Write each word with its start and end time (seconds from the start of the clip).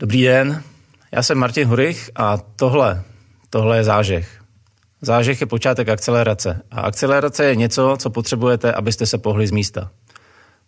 Dobrý 0.00 0.22
den, 0.22 0.62
já 1.12 1.22
jsem 1.22 1.38
Martin 1.38 1.68
Hurich 1.68 2.10
a 2.16 2.36
tohle, 2.56 3.02
tohle 3.50 3.76
je 3.76 3.84
zážeh. 3.84 4.42
Zážeh 5.02 5.40
je 5.40 5.46
počátek 5.46 5.88
akcelerace 5.88 6.62
a 6.70 6.80
akcelerace 6.80 7.44
je 7.44 7.56
něco, 7.56 7.96
co 7.98 8.10
potřebujete, 8.10 8.72
abyste 8.72 9.06
se 9.06 9.18
pohli 9.18 9.46
z 9.46 9.50
místa. 9.50 9.90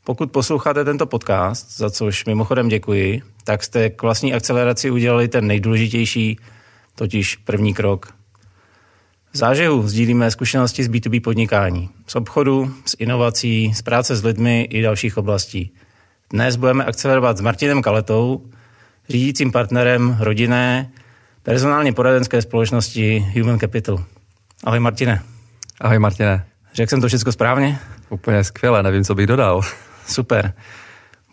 Pokud 0.04 0.32
posloucháte 0.32 0.84
tento 0.84 1.06
podcast, 1.06 1.76
za 1.76 1.90
což 1.90 2.24
mimochodem 2.24 2.68
děkuji, 2.68 3.22
tak 3.44 3.62
jste 3.62 3.90
k 3.90 4.02
vlastní 4.02 4.34
akceleraci 4.34 4.90
udělali 4.90 5.28
ten 5.28 5.46
nejdůležitější, 5.46 6.38
totiž 6.94 7.36
první 7.36 7.74
krok. 7.74 8.14
V 9.32 9.36
zážehu 9.36 9.88
sdílíme 9.88 10.30
zkušenosti 10.30 10.84
z 10.84 10.88
B2B 10.88 11.20
podnikání, 11.20 11.90
z 12.06 12.16
obchodu, 12.16 12.74
z 12.84 12.96
inovací, 12.98 13.74
z 13.74 13.82
práce 13.82 14.16
s 14.16 14.24
lidmi 14.24 14.68
i 14.70 14.82
dalších 14.82 15.18
oblastí. 15.18 15.72
Dnes 16.30 16.56
budeme 16.56 16.84
akcelerovat 16.84 17.38
s 17.38 17.40
Martinem 17.40 17.82
Kaletou, 17.82 18.51
řídícím 19.12 19.52
partnerem 19.52 20.16
rodinné 20.20 20.90
personálně 21.42 21.92
poradenské 21.92 22.42
společnosti 22.42 23.26
Human 23.38 23.58
Capital. 23.58 24.04
Ahoj 24.64 24.80
Martine. 24.80 25.22
Ahoj 25.80 25.98
Martine. 25.98 26.44
Řekl 26.74 26.90
jsem 26.90 27.00
to 27.00 27.08
všechno 27.08 27.32
správně? 27.32 27.78
Úplně 28.08 28.44
skvěle, 28.44 28.82
nevím, 28.82 29.04
co 29.04 29.14
bych 29.14 29.26
dodal. 29.26 29.62
Super. 30.06 30.52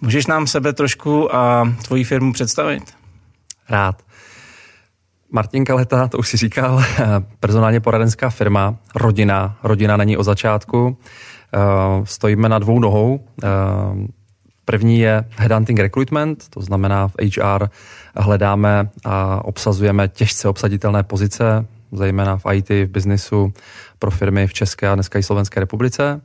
Můžeš 0.01 0.27
nám 0.27 0.47
sebe 0.47 0.73
trošku 0.73 1.35
a 1.35 1.73
tvoji 1.85 2.03
firmu 2.03 2.33
představit? 2.33 2.83
Rád. 3.69 4.01
Martin 5.31 5.65
Kaleta, 5.65 6.07
to 6.07 6.17
už 6.17 6.29
si 6.29 6.37
říkal, 6.37 6.83
personálně 7.39 7.79
poradenská 7.79 8.29
firma, 8.29 8.75
rodina. 8.95 9.57
Rodina 9.63 9.97
není 9.97 10.17
o 10.17 10.23
začátku. 10.23 10.97
Eh, 11.53 11.59
stojíme 12.03 12.49
na 12.49 12.59
dvou 12.59 12.79
nohou. 12.79 13.25
První 14.69 14.99
je 14.99 15.25
headhunting 15.37 15.79
recruitment, 15.79 16.49
to 16.49 16.61
znamená 16.61 17.07
v 17.07 17.13
HR 17.21 17.69
hledáme 18.15 18.89
a 19.05 19.45
obsazujeme 19.45 20.07
těžce 20.07 20.49
obsaditelné 20.49 21.03
pozice, 21.03 21.65
zejména 21.91 22.37
v 22.37 22.53
IT, 22.53 22.69
v 22.69 22.85
biznisu, 22.85 23.53
pro 23.99 24.11
firmy 24.11 24.47
v 24.47 24.53
České 24.53 24.89
a 24.89 24.95
dneska 24.95 25.19
i 25.19 25.23
Slovenské 25.23 25.59
republice. 25.59 26.21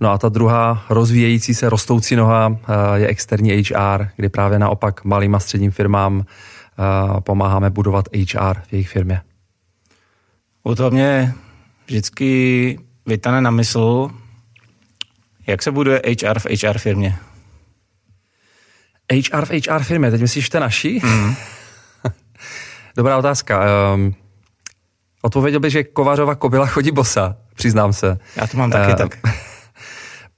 No 0.00 0.10
a 0.10 0.18
ta 0.18 0.28
druhá 0.28 0.84
rozvíjející 0.90 1.54
se, 1.54 1.70
rostoucí 1.70 2.16
noha 2.16 2.56
eh, 2.58 2.98
je 2.98 3.06
externí 3.06 3.50
HR, 3.50 4.08
kdy 4.16 4.28
právě 4.28 4.58
naopak 4.58 5.04
malým 5.04 5.34
a 5.34 5.40
středním 5.40 5.70
firmám 5.70 6.24
eh, 6.26 7.20
pomáháme 7.20 7.70
budovat 7.70 8.08
HR 8.14 8.60
v 8.68 8.72
jejich 8.72 8.88
firmě. 8.88 9.20
U 10.64 10.74
toho 10.74 10.90
mě 10.90 11.34
vždycky 11.86 12.78
vytane 13.06 13.40
na 13.40 13.50
mysl, 13.50 14.10
jak 15.46 15.62
se 15.62 15.70
buduje 15.70 16.02
HR 16.22 16.38
v 16.38 16.46
HR 16.62 16.78
firmě? 16.78 17.18
HR 19.12 19.44
v 19.44 19.50
HR 19.50 19.82
firmě, 19.82 20.10
teď 20.10 20.20
myslíš 20.20 20.46
v 20.46 20.50
té 20.50 20.60
naší? 20.60 21.00
Mm. 21.04 21.34
Dobrá 22.96 23.18
otázka. 23.18 23.64
Um, 23.94 24.14
odpověděl 25.22 25.60
bych, 25.60 25.72
že 25.72 25.84
Kovařova 25.84 26.34
kobila 26.34 26.66
chodí 26.66 26.90
bosa, 26.90 27.36
přiznám 27.54 27.92
se. 27.92 28.18
Já 28.36 28.46
to 28.46 28.56
mám 28.56 28.70
taky 28.70 28.92
uh, 28.92 28.98
tak. 28.98 29.18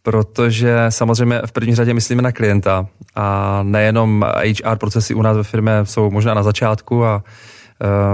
protože 0.02 0.86
samozřejmě 0.88 1.40
v 1.46 1.52
první 1.52 1.74
řadě 1.74 1.94
myslíme 1.94 2.22
na 2.22 2.32
klienta 2.32 2.86
a 3.14 3.60
nejenom 3.62 4.26
HR 4.64 4.76
procesy 4.76 5.14
u 5.14 5.22
nás 5.22 5.36
ve 5.36 5.42
firmě 5.42 5.72
jsou 5.84 6.10
možná 6.10 6.34
na 6.34 6.42
začátku, 6.42 7.04
a, 7.04 7.24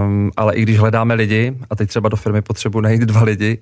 um, 0.04 0.30
ale 0.36 0.54
i 0.54 0.62
když 0.62 0.78
hledáme 0.78 1.14
lidi 1.14 1.56
a 1.70 1.76
teď 1.76 1.88
třeba 1.88 2.08
do 2.08 2.16
firmy 2.16 2.42
potřebuji 2.42 2.80
najít 2.80 3.00
dva 3.00 3.22
lidi, 3.22 3.58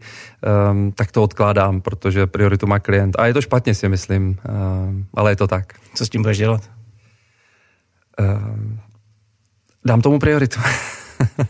um, 0.71 0.93
tak 0.93 1.13
to 1.13 1.23
odkládám, 1.23 1.81
protože 1.81 2.27
prioritu 2.27 2.67
má 2.67 2.79
klient. 2.79 3.17
A 3.19 3.27
je 3.27 3.35
to 3.35 3.43
špatně 3.43 3.75
si 3.75 3.89
myslím, 3.89 4.29
um, 4.29 5.07
ale 5.15 5.33
je 5.33 5.37
to 5.37 5.47
tak. 5.47 5.73
Co 5.95 6.07
s 6.07 6.09
tím 6.09 6.23
budeš 6.23 6.39
dělat? 6.39 6.82
Um, 8.21 8.81
dám 9.85 10.01
tomu 10.03 10.19
prioritu. 10.19 10.61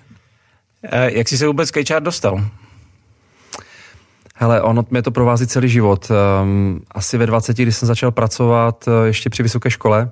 Jak 1.06 1.28
jsi 1.28 1.38
se 1.38 1.46
vůbec 1.46 1.70
k 1.70 1.90
HR 1.90 2.00
dostal? 2.00 2.44
Hele, 4.34 4.62
ono 4.62 4.86
mě 4.90 5.02
to 5.02 5.10
provází 5.10 5.46
celý 5.46 5.68
život. 5.68 6.08
Um, 6.42 6.80
asi 6.90 7.18
ve 7.18 7.26
20, 7.26 7.56
když 7.56 7.76
jsem 7.76 7.86
začal 7.86 8.10
pracovat 8.10 8.88
uh, 8.88 8.94
ještě 9.06 9.30
při 9.30 9.42
vysoké 9.42 9.70
škole, 9.70 10.10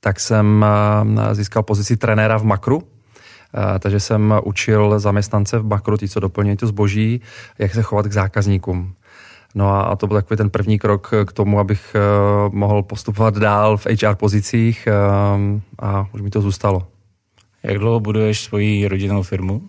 tak 0.00 0.20
jsem 0.20 0.64
uh, 1.16 1.34
získal 1.34 1.62
pozici 1.62 1.96
trenéra 1.96 2.38
v 2.38 2.44
Makru, 2.44 2.82
takže 3.78 4.00
jsem 4.00 4.34
učil 4.44 5.00
zaměstnance 5.00 5.58
v 5.58 5.66
Makru, 5.66 5.96
ti, 5.96 6.08
co 6.08 6.20
doplňují 6.20 6.56
to 6.56 6.66
zboží, 6.66 7.20
jak 7.58 7.74
se 7.74 7.82
chovat 7.82 8.06
k 8.06 8.12
zákazníkům. 8.12 8.94
No 9.54 9.68
a, 9.68 9.82
a 9.82 9.96
to 9.96 10.06
byl 10.06 10.16
takový 10.16 10.36
ten 10.36 10.50
první 10.50 10.78
krok 10.78 11.10
k 11.26 11.32
tomu, 11.32 11.58
abych 11.58 11.96
uh, 12.46 12.54
mohl 12.54 12.82
postupovat 12.82 13.36
dál 13.36 13.76
v 13.76 13.86
HR 13.86 14.14
pozicích 14.14 14.88
um, 15.34 15.62
a 15.78 16.06
už 16.12 16.22
mi 16.22 16.30
to 16.30 16.40
zůstalo. 16.40 16.86
Jak 17.62 17.78
dlouho 17.78 18.00
buduješ 18.00 18.40
svoji 18.40 18.88
rodinnou 18.88 19.22
firmu? 19.22 19.62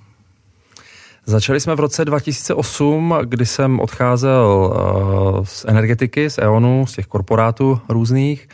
Začali 1.25 1.59
jsme 1.59 1.75
v 1.75 1.79
roce 1.79 2.05
2008, 2.05 3.15
kdy 3.23 3.45
jsem 3.45 3.79
odcházel 3.79 4.73
uh, 4.75 5.45
z 5.45 5.65
energetiky, 5.65 6.29
z 6.29 6.37
EONu, 6.37 6.85
z 6.85 6.93
těch 6.93 7.07
korporátů 7.07 7.79
různých 7.89 8.47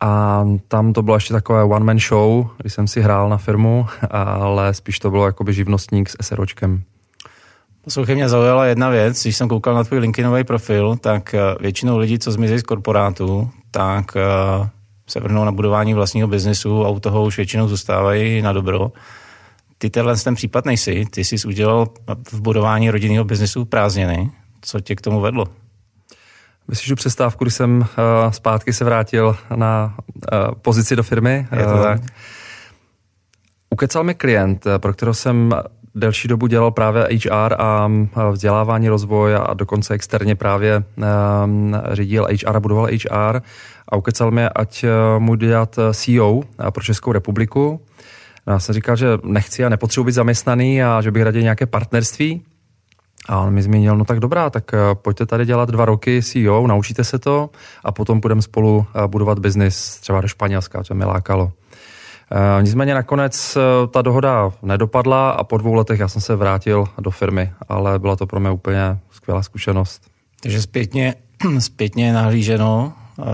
a 0.00 0.44
tam 0.68 0.92
to 0.92 1.02
bylo 1.02 1.16
ještě 1.16 1.34
takové 1.34 1.64
one-man 1.64 1.98
show, 1.98 2.46
kdy 2.56 2.70
jsem 2.70 2.88
si 2.88 3.00
hrál 3.00 3.28
na 3.28 3.36
firmu, 3.36 3.86
ale 4.10 4.74
spíš 4.74 4.98
to 4.98 5.10
bylo 5.10 5.26
jakoby 5.26 5.52
živnostník 5.52 6.10
s 6.10 6.16
SROčkem. 6.20 6.82
Poslouchej, 7.84 8.14
mě 8.14 8.28
zaujala 8.28 8.66
jedna 8.66 8.88
věc, 8.88 9.22
když 9.22 9.36
jsem 9.36 9.48
koukal 9.48 9.74
na 9.74 9.84
tvůj 9.84 9.98
LinkedInový 9.98 10.44
profil, 10.44 10.96
tak 10.96 11.34
eh, 11.34 11.40
většinou 11.60 11.98
lidí, 11.98 12.18
co 12.18 12.32
zmizí 12.32 12.58
z 12.58 12.62
korporátu, 12.62 13.50
tak 13.70 14.16
uh, 14.16 14.66
se 15.06 15.20
vrhnou 15.20 15.44
na 15.44 15.52
budování 15.52 15.94
vlastního 15.94 16.28
biznesu 16.28 16.84
a 16.84 16.88
u 16.88 17.00
toho 17.00 17.24
už 17.24 17.36
většinou 17.36 17.68
zůstávají 17.68 18.42
na 18.42 18.52
dobro. 18.52 18.92
Ty 19.78 19.90
tenhle 19.90 20.16
ten 20.16 20.34
případ 20.34 20.64
nejsi, 20.64 21.04
ty 21.10 21.24
jsi 21.24 21.48
udělal 21.48 21.88
v 22.32 22.40
budování 22.40 22.90
rodinného 22.90 23.24
biznesu 23.24 23.64
prázdniny. 23.64 24.30
Co 24.60 24.80
tě 24.80 24.96
k 24.96 25.00
tomu 25.00 25.20
vedlo? 25.20 25.46
Myslíš 26.68 26.88
tu 26.88 26.96
přestávku, 26.96 27.44
kdy 27.44 27.50
jsem 27.50 27.80
uh, 27.80 27.86
zpátky 28.30 28.72
se 28.72 28.84
vrátil 28.84 29.36
na 29.56 29.94
uh, 30.32 30.54
pozici 30.54 30.96
do 30.96 31.02
firmy? 31.02 31.46
Je 31.56 31.64
to 31.64 31.74
uh, 31.74 31.82
tak. 31.82 32.00
Ukecal 33.70 34.04
mi 34.04 34.14
klient, 34.14 34.66
pro 34.78 34.92
kterého 34.92 35.14
jsem 35.14 35.54
delší 35.94 36.28
dobu 36.28 36.46
dělal 36.46 36.70
právě 36.70 37.08
HR 37.24 37.54
a 37.58 37.88
vzdělávání, 38.30 38.88
rozvoj 38.88 39.34
a 39.34 39.54
dokonce 39.54 39.94
externě 39.94 40.34
právě 40.34 40.84
um, 41.44 41.76
řídil 41.92 42.26
HR 42.46 42.56
a 42.56 42.60
budoval 42.60 42.86
HR 42.86 43.40
a 43.88 43.96
ukecal 43.96 44.30
mě, 44.30 44.48
ať 44.48 44.84
mu 45.18 45.34
dělat 45.34 45.78
CEO 45.92 46.42
pro 46.70 46.84
Českou 46.84 47.12
republiku. 47.12 47.80
Já 48.46 48.58
jsem 48.58 48.74
říkal, 48.74 48.96
že 48.96 49.06
nechci 49.22 49.64
a 49.64 49.68
nepotřebuji 49.68 50.04
být 50.04 50.12
zaměstnaný 50.12 50.82
a 50.82 51.00
že 51.02 51.10
bych 51.10 51.22
raději 51.22 51.42
nějaké 51.42 51.66
partnerství. 51.66 52.42
A 53.28 53.38
on 53.38 53.54
mi 53.54 53.62
zmínil, 53.62 53.96
no 53.96 54.04
tak 54.04 54.20
dobrá, 54.20 54.50
tak 54.50 54.64
pojďte 54.94 55.26
tady 55.26 55.46
dělat 55.46 55.70
dva 55.70 55.84
roky 55.84 56.22
CEO, 56.22 56.66
naučíte 56.66 57.04
se 57.04 57.18
to 57.18 57.50
a 57.84 57.92
potom 57.92 58.20
půjdeme 58.20 58.42
spolu 58.42 58.86
budovat 59.06 59.38
biznis 59.38 59.96
třeba 59.96 60.20
do 60.20 60.28
Španělska, 60.28 60.82
to 60.82 60.94
mě 60.94 61.04
lákalo. 61.04 61.52
E, 62.32 62.62
nicméně 62.62 62.94
nakonec 62.94 63.56
e, 63.56 63.60
ta 63.88 64.02
dohoda 64.02 64.52
nedopadla 64.62 65.30
a 65.30 65.44
po 65.44 65.58
dvou 65.58 65.74
letech 65.74 66.00
já 66.00 66.08
jsem 66.08 66.22
se 66.22 66.36
vrátil 66.36 66.84
do 66.98 67.10
firmy, 67.10 67.52
ale 67.68 67.98
byla 67.98 68.16
to 68.16 68.26
pro 68.26 68.40
mě 68.40 68.50
úplně 68.50 68.98
skvělá 69.10 69.42
zkušenost. 69.42 70.02
Takže 70.42 70.62
zpětně, 70.62 71.14
zpětně 71.58 72.12
nahlíženo, 72.12 72.92
uh, 73.18 73.26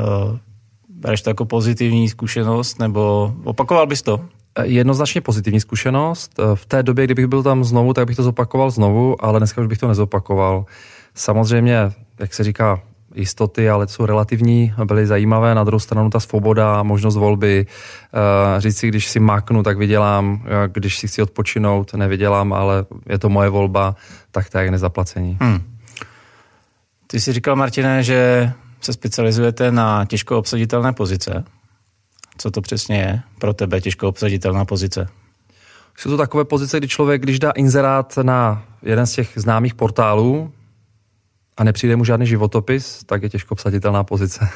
bereš 0.88 1.22
to 1.22 1.30
jako 1.30 1.44
pozitivní 1.44 2.08
zkušenost, 2.08 2.78
nebo 2.78 3.34
opakoval 3.44 3.86
bys 3.86 4.02
to? 4.02 4.20
Jednoznačně 4.62 5.20
pozitivní 5.20 5.60
zkušenost. 5.60 6.40
V 6.54 6.66
té 6.66 6.82
době, 6.82 7.04
kdybych 7.04 7.26
byl 7.26 7.42
tam 7.42 7.64
znovu, 7.64 7.92
tak 7.92 8.06
bych 8.06 8.16
to 8.16 8.22
zopakoval 8.22 8.70
znovu, 8.70 9.24
ale 9.24 9.40
dneska 9.40 9.60
už 9.60 9.66
bych 9.66 9.78
to 9.78 9.88
nezopakoval. 9.88 10.64
Samozřejmě, 11.14 11.92
jak 12.21 12.34
se 12.34 12.44
říká, 12.44 12.80
jistoty, 13.16 13.71
ale 13.71 13.89
jsou 13.89 14.07
relativní, 14.07 14.74
byly 14.84 15.07
zajímavé. 15.07 15.54
Na 15.54 15.65
druhou 15.65 15.80
stranu 15.80 16.10
ta 16.10 16.21
svoboda, 16.21 16.83
možnost 16.83 17.16
volby, 17.16 17.66
uh, 17.66 18.60
říct 18.60 18.78
si, 18.78 18.89
když 18.89 19.09
si 19.09 19.21
máknu, 19.21 19.63
tak 19.63 19.78
vydělám, 19.78 20.47
když 20.66 20.98
si 20.98 21.09
chci 21.09 21.22
odpočinout, 21.22 21.95
nevydělám, 21.95 22.53
ale 22.53 22.86
je 23.07 23.18
to 23.18 23.28
moje 23.28 23.48
volba, 23.48 23.97
tak 24.30 24.51
to 24.51 24.59
je 24.59 24.71
nezaplacení. 24.71 25.39
Hmm. 25.41 25.60
Ty 27.07 27.21
jsi 27.21 27.33
říkal, 27.33 27.57
Martine, 27.57 28.03
že 28.03 28.53
se 28.80 28.92
specializujete 28.92 29.72
na 29.72 30.04
těžko 30.04 30.39
obsaditelné 30.39 30.92
pozice. 30.92 31.45
Co 32.39 32.51
to 32.51 32.60
přesně 32.60 32.98
je 32.98 33.21
pro 33.39 33.53
tebe 33.53 33.80
těžko 33.80 34.09
obsaditelná 34.09 34.65
pozice? 34.65 35.09
Jsou 35.97 36.10
to 36.10 36.16
takové 36.16 36.45
pozice, 36.45 36.78
kdy 36.78 36.89
člověk, 36.89 37.22
když 37.22 37.39
dá 37.39 37.51
inzerát 37.51 38.19
na 38.22 38.62
jeden 38.83 39.07
z 39.07 39.12
těch 39.12 39.33
známých 39.36 39.74
portálů, 39.74 40.53
a 41.56 41.64
nepřijde 41.64 41.97
mu 41.97 42.04
žádný 42.04 42.26
životopis, 42.26 43.04
tak 43.04 43.22
je 43.22 43.28
těžko 43.28 43.53
obsaditelná 43.53 44.04
pozice. 44.04 44.48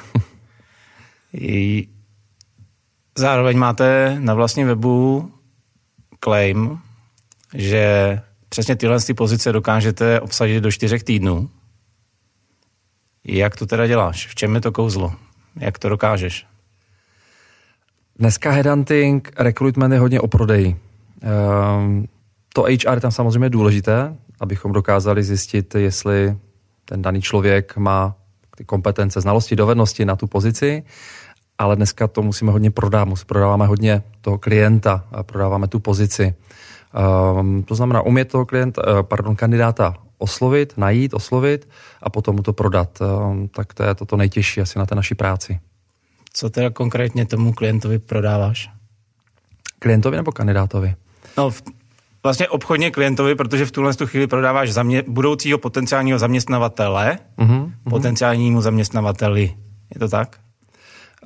I 1.35 1.88
zároveň 3.19 3.58
máte 3.58 4.17
na 4.20 4.35
vlastním 4.35 4.67
webu 4.67 5.32
claim, 6.25 6.79
že 7.55 8.20
přesně 8.49 8.76
tyhle 8.76 9.00
ty 9.00 9.14
pozice 9.14 9.52
dokážete 9.52 10.20
obsadit 10.20 10.61
do 10.61 10.73
čtyřech 10.73 11.02
týdnů. 11.02 11.50
Jak 13.25 13.56
to 13.56 13.67
teda 13.67 13.87
děláš? 13.87 14.26
V 14.26 14.35
čem 14.35 14.55
je 14.55 14.61
to 14.61 14.73
kouzlo? 14.73 15.14
Jak 15.56 15.79
to 15.79 15.88
dokážeš? 15.88 16.46
Dneska 18.19 18.50
headhunting, 18.50 19.32
recruitment 19.38 19.93
je 19.93 20.00
hodně 20.00 20.20
o 20.20 20.29
prodeji. 20.29 20.76
Um, 21.76 22.08
to 22.55 22.62
HR 22.62 22.94
je 22.94 23.00
tam 23.00 23.11
samozřejmě 23.11 23.50
důležité, 23.50 24.17
abychom 24.41 24.73
dokázali 24.73 25.23
zjistit, 25.23 25.75
jestli 25.75 26.37
ten 26.91 27.03
daný 27.03 27.23
člověk 27.23 27.77
má 27.77 28.15
ty 28.57 28.65
kompetence, 28.65 29.21
znalosti, 29.21 29.57
dovednosti 29.57 30.05
na 30.05 30.17
tu 30.17 30.27
pozici, 30.27 30.83
ale 31.59 31.77
dneska 31.77 32.09
to 32.09 32.23
musíme 32.23 32.53
hodně 32.53 32.71
prodat, 32.71 33.09
prodáváme 33.27 33.67
hodně 33.67 34.03
toho 34.21 34.39
klienta 34.39 35.07
a 35.13 35.23
prodáváme 35.23 35.69
tu 35.69 35.79
pozici. 35.79 36.35
Um, 36.91 37.63
to 37.63 37.75
znamená 37.75 38.03
umět 38.03 38.25
toho 38.25 38.47
klienta, 38.47 38.83
uh, 38.83 39.03
pardon, 39.03 39.37
kandidáta 39.37 39.95
oslovit, 40.19 40.75
najít, 40.77 41.15
oslovit 41.15 41.69
a 42.03 42.11
potom 42.11 42.37
mu 42.37 42.43
to 42.43 42.53
prodat. 42.53 42.99
Um, 43.01 43.49
tak 43.49 43.75
to 43.75 43.83
je 43.83 43.95
to, 43.95 44.07
to 44.07 44.17
nejtěžší 44.17 44.61
asi 44.61 44.79
na 44.79 44.87
té 44.87 44.95
naší 44.95 45.15
práci. 45.15 45.61
Co 46.33 46.51
teda 46.51 46.71
konkrétně 46.71 47.27
tomu 47.27 47.53
klientovi 47.53 47.99
prodáváš? 47.99 48.71
Klientovi 49.79 50.17
nebo 50.17 50.33
kandidátovi? 50.33 50.95
No, 51.39 51.51
v, 51.51 51.63
vlastně 52.22 52.49
obchodně 52.49 52.90
klientovi, 52.90 53.34
protože 53.34 53.67
v 53.67 53.72
tuhle 53.72 53.93
chvíli 54.05 54.26
prodáváš 54.26 54.72
zamě, 54.72 55.02
budoucího 55.08 55.58
potenciálního 55.58 56.19
zaměstnavatele, 56.19 57.19
uh-huh, 57.38 57.72
potenciálnímu 57.90 58.61
zaměstnavateli. 58.61 59.55
Je 59.94 59.99
to 59.99 60.08
tak? 60.08 60.37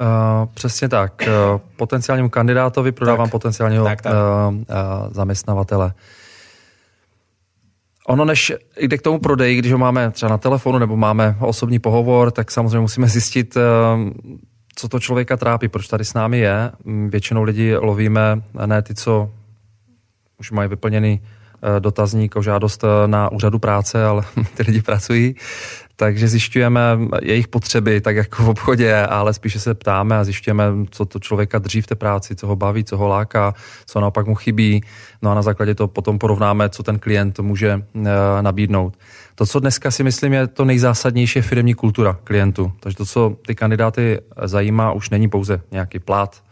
Uh, 0.00 0.06
přesně 0.54 0.88
tak. 0.88 1.22
Uh, 1.26 1.60
potenciálnímu 1.76 2.28
kandidátovi 2.28 2.92
prodávám 2.92 3.26
tak, 3.26 3.32
potenciálního 3.32 3.84
tak, 3.84 4.02
tak. 4.02 4.12
Uh, 4.12 4.54
uh, 4.54 4.62
zaměstnavatele. 5.10 5.94
Ono, 8.06 8.24
než 8.24 8.52
jde 8.80 8.98
k 8.98 9.02
tomu 9.02 9.18
prodeji, 9.18 9.56
když 9.56 9.72
ho 9.72 9.78
máme 9.78 10.10
třeba 10.10 10.30
na 10.30 10.38
telefonu 10.38 10.78
nebo 10.78 10.96
máme 10.96 11.36
osobní 11.40 11.78
pohovor, 11.78 12.30
tak 12.30 12.50
samozřejmě 12.50 12.80
musíme 12.80 13.08
zjistit, 13.08 13.56
co 14.74 14.88
to 14.88 15.00
člověka 15.00 15.36
trápí, 15.36 15.68
proč 15.68 15.86
tady 15.86 16.04
s 16.04 16.14
námi 16.14 16.38
je. 16.38 16.72
Většinou 17.08 17.42
lidi 17.42 17.76
lovíme 17.76 18.42
ne 18.66 18.82
ty, 18.82 18.94
co 18.94 19.30
už 20.44 20.50
mají 20.50 20.68
vyplněný 20.68 21.20
eh, 21.22 21.80
dotazník 21.80 22.36
o 22.36 22.42
žádost 22.42 22.84
eh, 22.84 23.08
na 23.08 23.32
úřadu 23.32 23.58
práce, 23.58 24.04
ale 24.04 24.22
ty 24.54 24.62
lidi 24.62 24.82
pracují, 24.82 25.34
takže 25.96 26.28
zjišťujeme 26.28 26.80
jejich 27.22 27.48
potřeby, 27.48 28.00
tak 28.00 28.16
jako 28.16 28.42
v 28.42 28.48
obchodě, 28.48 28.94
ale 28.94 29.34
spíše 29.34 29.60
se 29.60 29.74
ptáme 29.74 30.18
a 30.18 30.24
zjišťujeme, 30.24 30.64
co 30.90 31.04
to 31.04 31.18
člověka 31.18 31.58
drží 31.58 31.80
v 31.80 31.86
té 31.86 31.94
práci, 31.94 32.36
co 32.36 32.46
ho 32.46 32.56
baví, 32.56 32.84
co 32.84 32.96
ho 32.96 33.08
láká, 33.08 33.54
co 33.86 34.00
naopak 34.00 34.26
mu 34.26 34.34
chybí. 34.34 34.84
No 35.22 35.30
a 35.30 35.34
na 35.34 35.42
základě 35.42 35.74
toho 35.74 35.88
potom 35.88 36.18
porovnáme, 36.18 36.68
co 36.68 36.82
ten 36.82 36.98
klient 36.98 37.40
může 37.40 37.70
eh, 37.72 38.02
nabídnout. 38.40 38.98
To, 39.34 39.46
co 39.46 39.60
dneska 39.60 39.90
si 39.90 40.04
myslím, 40.04 40.32
je 40.32 40.46
to 40.46 40.64
nejzásadnější 40.64 41.40
firmní 41.40 41.74
kultura 41.74 42.18
klientů. 42.24 42.72
Takže 42.80 42.96
to, 42.96 43.06
co 43.06 43.36
ty 43.46 43.54
kandidáty 43.54 44.20
zajímá, 44.44 44.92
už 44.92 45.10
není 45.10 45.28
pouze 45.28 45.60
nějaký 45.70 45.98
plat, 45.98 46.42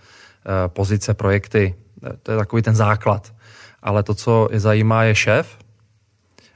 pozice, 0.67 1.15
projekty. 1.15 1.75
To 2.23 2.33
je 2.33 2.39
takový 2.39 2.63
ten 2.63 2.75
základ 2.75 3.33
ale 3.83 4.03
to, 4.03 4.15
co 4.15 4.49
je 4.53 4.61
zajímá, 4.61 5.05
je 5.05 5.15
šéf 5.15 5.59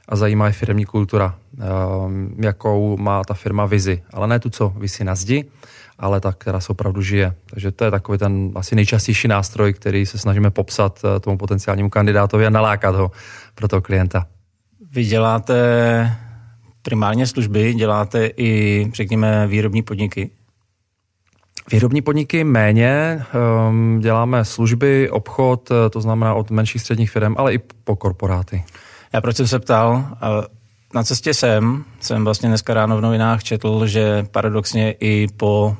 a 0.09 0.15
zajímá 0.15 0.47
je 0.47 0.53
firmní 0.53 0.85
kultura, 0.85 1.35
ehm, 1.59 2.35
jakou 2.39 2.97
má 2.97 3.23
ta 3.23 3.33
firma 3.33 3.65
vizi, 3.65 4.03
ale 4.13 4.27
ne 4.27 4.39
tu, 4.39 4.49
co 4.49 4.73
vysí 4.77 5.03
na 5.03 5.15
zdi, 5.15 5.45
ale 5.99 6.19
ta, 6.19 6.31
která 6.31 6.59
se 6.59 6.69
opravdu 6.69 7.01
žije. 7.01 7.33
Takže 7.49 7.71
to 7.71 7.85
je 7.85 7.91
takový 7.91 8.17
ten 8.17 8.51
asi 8.55 8.75
nejčastější 8.75 9.27
nástroj, 9.27 9.73
který 9.73 10.05
se 10.05 10.17
snažíme 10.17 10.51
popsat 10.51 11.01
eh, 11.03 11.19
tomu 11.19 11.37
potenciálnímu 11.37 11.89
kandidátovi 11.89 12.45
a 12.45 12.49
nalákat 12.49 12.95
ho 12.95 13.11
pro 13.55 13.67
toho 13.67 13.81
klienta. 13.81 14.27
Vy 14.91 15.05
děláte 15.05 15.57
primárně 16.81 17.27
služby, 17.27 17.73
děláte 17.73 18.29
i, 18.37 18.91
řekněme, 18.93 19.47
výrobní 19.47 19.83
podniky? 19.83 20.29
Výrobní 21.71 22.01
podniky 22.01 22.43
méně, 22.43 23.25
um, 23.69 23.99
děláme 23.99 24.45
služby, 24.45 25.09
obchod, 25.09 25.71
eh, 25.71 25.89
to 25.89 26.01
znamená 26.01 26.33
od 26.33 26.51
menších 26.51 26.81
středních 26.81 27.11
firm, 27.11 27.35
ale 27.37 27.53
i 27.53 27.57
po 27.83 27.95
korporáty. 27.95 28.63
Já 29.13 29.21
proč 29.21 29.35
jsem 29.35 29.47
se 29.47 29.59
ptal, 29.59 30.05
na 30.93 31.03
cestě 31.03 31.33
sem 31.33 31.85
jsem 31.99 32.23
vlastně 32.23 32.49
dneska 32.49 32.73
ráno 32.73 32.97
v 32.97 33.01
novinách 33.01 33.43
četl, 33.43 33.87
že 33.87 34.25
paradoxně 34.31 34.91
i 34.91 35.27
po, 35.37 35.77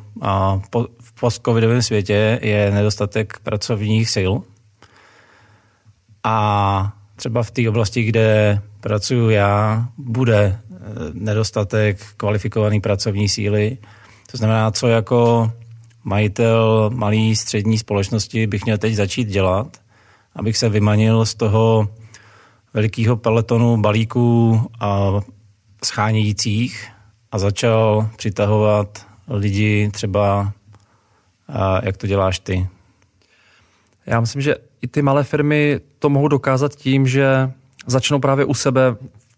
po 0.69 0.87
v 1.01 1.13
post-covidovém 1.19 1.81
světě 1.81 2.39
je 2.41 2.71
nedostatek 2.71 3.39
pracovních 3.43 4.09
sil. 4.15 4.31
A 6.23 6.93
třeba 7.15 7.43
v 7.43 7.51
té 7.51 7.69
oblasti, 7.69 8.03
kde 8.03 8.61
pracuju 8.79 9.29
já, 9.29 9.87
bude 9.97 10.59
eh, 10.71 10.75
nedostatek 11.13 11.97
kvalifikované 12.17 12.79
pracovní 12.79 13.29
síly. 13.29 13.77
To 14.31 14.37
znamená, 14.37 14.71
co 14.71 14.87
jako 14.87 15.51
majitel 16.07 16.89
malý 16.93 17.35
střední 17.35 17.77
společnosti 17.77 18.47
bych 18.47 18.65
měl 18.65 18.77
teď 18.77 18.95
začít 18.95 19.27
dělat, 19.27 19.77
abych 20.35 20.57
se 20.57 20.69
vymanil 20.69 21.25
z 21.25 21.35
toho 21.35 21.87
velikého 22.73 23.17
peletonu 23.17 23.77
balíků 23.77 24.61
a 24.79 25.11
schánějících 25.85 26.87
a 27.31 27.39
začal 27.39 28.09
přitahovat 28.17 29.05
lidi 29.27 29.89
třeba, 29.93 30.53
jak 31.83 31.97
to 31.97 32.07
děláš 32.07 32.39
ty? 32.39 32.67
Já 34.05 34.19
myslím, 34.19 34.41
že 34.41 34.55
i 34.81 34.87
ty 34.87 35.01
malé 35.01 35.23
firmy 35.23 35.79
to 35.99 36.09
mohou 36.09 36.27
dokázat 36.27 36.75
tím, 36.75 37.07
že 37.07 37.51
začnou 37.85 38.19
právě 38.19 38.45
u 38.45 38.53
sebe 38.53 38.95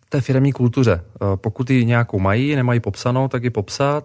té 0.09 0.21
firmní 0.21 0.51
kultuře. 0.51 1.03
Pokud 1.35 1.69
ji 1.69 1.85
nějakou 1.85 2.19
mají, 2.19 2.55
nemají 2.55 2.79
popsanou, 2.79 3.27
tak 3.27 3.43
ji 3.43 3.49
popsat 3.49 4.03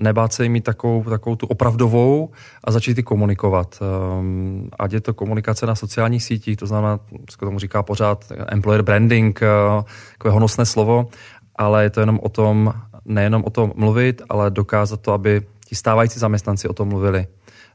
nebát 0.00 0.32
se 0.32 0.42
jim 0.42 0.52
mít 0.52 0.64
takovou, 0.64 1.02
takovou 1.02 1.36
tu 1.36 1.46
opravdovou 1.46 2.30
a 2.64 2.70
začít 2.70 2.96
ji 2.96 3.02
komunikovat. 3.02 3.78
Um, 4.18 4.68
ať 4.78 4.92
je 4.92 5.00
to 5.00 5.14
komunikace 5.14 5.66
na 5.66 5.74
sociálních 5.74 6.24
sítích, 6.24 6.56
to 6.56 6.66
znamená, 6.66 7.00
se 7.30 7.36
tomu 7.36 7.58
říká 7.58 7.82
pořád 7.82 8.32
employer 8.48 8.82
branding, 8.82 9.40
uh, 9.42 9.82
takové 10.12 10.32
honosné 10.32 10.66
slovo, 10.66 11.08
ale 11.56 11.82
je 11.82 11.90
to 11.90 12.00
jenom 12.00 12.20
o 12.22 12.28
tom, 12.28 12.74
nejenom 13.04 13.44
o 13.44 13.50
tom 13.50 13.72
mluvit, 13.76 14.22
ale 14.28 14.50
dokázat 14.50 15.00
to, 15.00 15.12
aby 15.12 15.42
ti 15.64 15.74
stávající 15.74 16.18
zaměstnanci 16.18 16.68
o 16.68 16.72
tom 16.72 16.88
mluvili. 16.88 17.26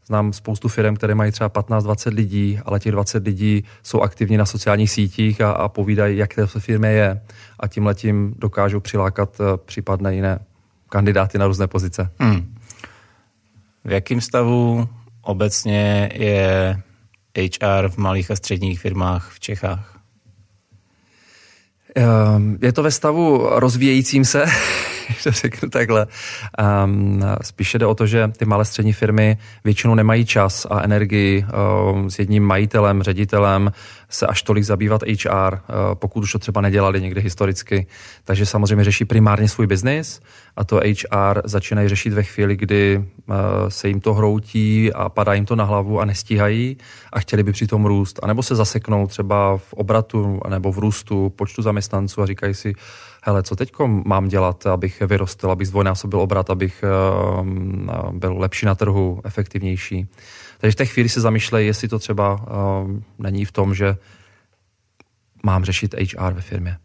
Znám 0.08 0.34
spoustu 0.34 0.68
firm, 0.68 0.96
které 0.96 1.16
mají 1.16 1.32
třeba 1.32 1.50
15-20 1.50 2.14
lidí, 2.14 2.60
ale 2.66 2.80
těch 2.80 2.92
20 2.92 3.26
lidí 3.26 3.64
jsou 3.84 4.02
aktivní 4.02 4.38
na 4.38 4.46
sociálních 4.46 4.92
sítích 4.92 5.42
a, 5.42 5.52
a 5.52 5.68
povídají, 5.68 6.18
jak 6.18 6.36
to 6.36 6.48
firmě 6.48 6.90
je. 6.90 7.22
A 7.60 7.68
tím 7.68 7.86
letím 7.86 8.34
dokážou 8.38 8.80
přilákat 8.80 9.40
uh, 9.40 9.46
případné 9.66 10.16
jiné 10.16 10.40
kandidáty 10.90 11.38
na 11.38 11.48
různé 11.48 11.68
pozice. 11.68 12.10
Hmm. 12.20 12.56
V 13.86 13.92
jakém 13.92 14.22
stavu 14.22 14.90
obecně 15.22 16.10
je 16.14 16.82
HR 17.38 17.90
v 17.90 17.98
malých 17.98 18.32
a 18.32 18.36
středních 18.36 18.80
firmách 18.80 19.32
v 19.34 19.40
Čechách? 19.40 20.00
Ehm, 21.96 22.58
je 22.62 22.74
to 22.74 22.84
ve 22.84 22.92
stavu 22.92 23.50
rozvíjejícím 23.52 24.26
se, 24.26 24.46
to 25.24 25.32
řeknu 25.32 25.70
takhle. 25.70 26.08
Um, 26.84 27.24
spíše 27.42 27.80
jde 27.80 27.86
o 27.86 27.96
to, 27.96 28.08
že 28.08 28.32
ty 28.38 28.46
malé 28.46 28.66
střední 28.66 28.94
firmy 28.94 29.38
většinou 29.64 29.96
nemají 29.96 30.26
čas 30.26 30.68
a 30.70 30.82
energii 30.82 31.46
um, 31.94 32.10
s 32.10 32.20
jedním 32.20 32.44
majitelem, 32.44 33.04
ředitelem 33.04 33.72
se 34.10 34.28
až 34.28 34.42
tolik 34.42 34.64
zabývat 34.64 35.02
HR, 35.04 35.54
uh, 35.54 35.60
pokud 35.94 36.24
už 36.24 36.32
to 36.32 36.40
třeba 36.40 36.62
nedělali 36.62 37.02
někdy 37.02 37.22
historicky. 37.22 37.88
Takže 38.24 38.46
samozřejmě 38.46 38.84
řeší 38.84 39.06
primárně 39.06 39.50
svůj 39.50 39.68
biznis 39.68 40.22
a 40.56 40.64
to 40.64 40.76
HR 40.76 41.42
začínají 41.44 41.90
řešit 41.90 42.14
ve 42.14 42.24
chvíli, 42.24 42.56
kdy 42.56 42.98
uh, 42.98 43.36
se 43.70 43.88
jim 43.88 44.02
to 44.02 44.14
hroutí 44.14 44.94
a 44.94 45.10
padá 45.10 45.34
jim 45.34 45.46
to 45.46 45.56
na 45.56 45.64
hlavu 45.64 46.00
a 46.00 46.06
nestíhají 46.06 46.78
a 47.14 47.20
chtěli 47.20 47.44
by 47.44 47.52
přitom 47.52 47.86
růst. 47.86 48.20
A 48.24 48.28
nebo 48.28 48.44
se 48.44 48.56
zaseknou 48.56 49.08
třeba 49.08 49.58
v 49.58 49.74
obratu 49.74 50.40
nebo 50.50 50.72
v 50.72 50.78
růstu 50.78 51.30
počtu 51.30 51.62
zaměstnanců 51.62 52.22
a 52.22 52.26
říkají 52.26 52.54
si, 52.54 52.74
hele, 53.28 53.44
co 53.44 53.56
teď 53.56 53.72
mám 54.06 54.28
dělat, 54.28 54.66
abych 54.66 55.02
vyrostl, 55.02 55.52
abych 55.52 55.68
zdvojnásobil 55.68 56.22
obrat, 56.22 56.50
abych 56.50 56.84
um, 57.40 57.90
byl 58.12 58.38
lepší 58.38 58.66
na 58.66 58.76
trhu, 58.76 59.22
efektivnější. 59.24 60.08
Takže 60.58 60.72
v 60.72 60.76
té 60.76 60.86
chvíli 60.86 61.10
se 61.10 61.22
zamýšlej, 61.22 61.66
jestli 61.66 61.88
to 61.88 62.00
třeba 62.00 62.46
um, 62.82 63.04
není 63.20 63.46
v 63.46 63.52
tom, 63.52 63.76
že 63.76 63.98
mám 65.44 65.66
řešit 65.66 65.94
HR 65.94 66.34
ve 66.34 66.42
firmě. 66.42 66.78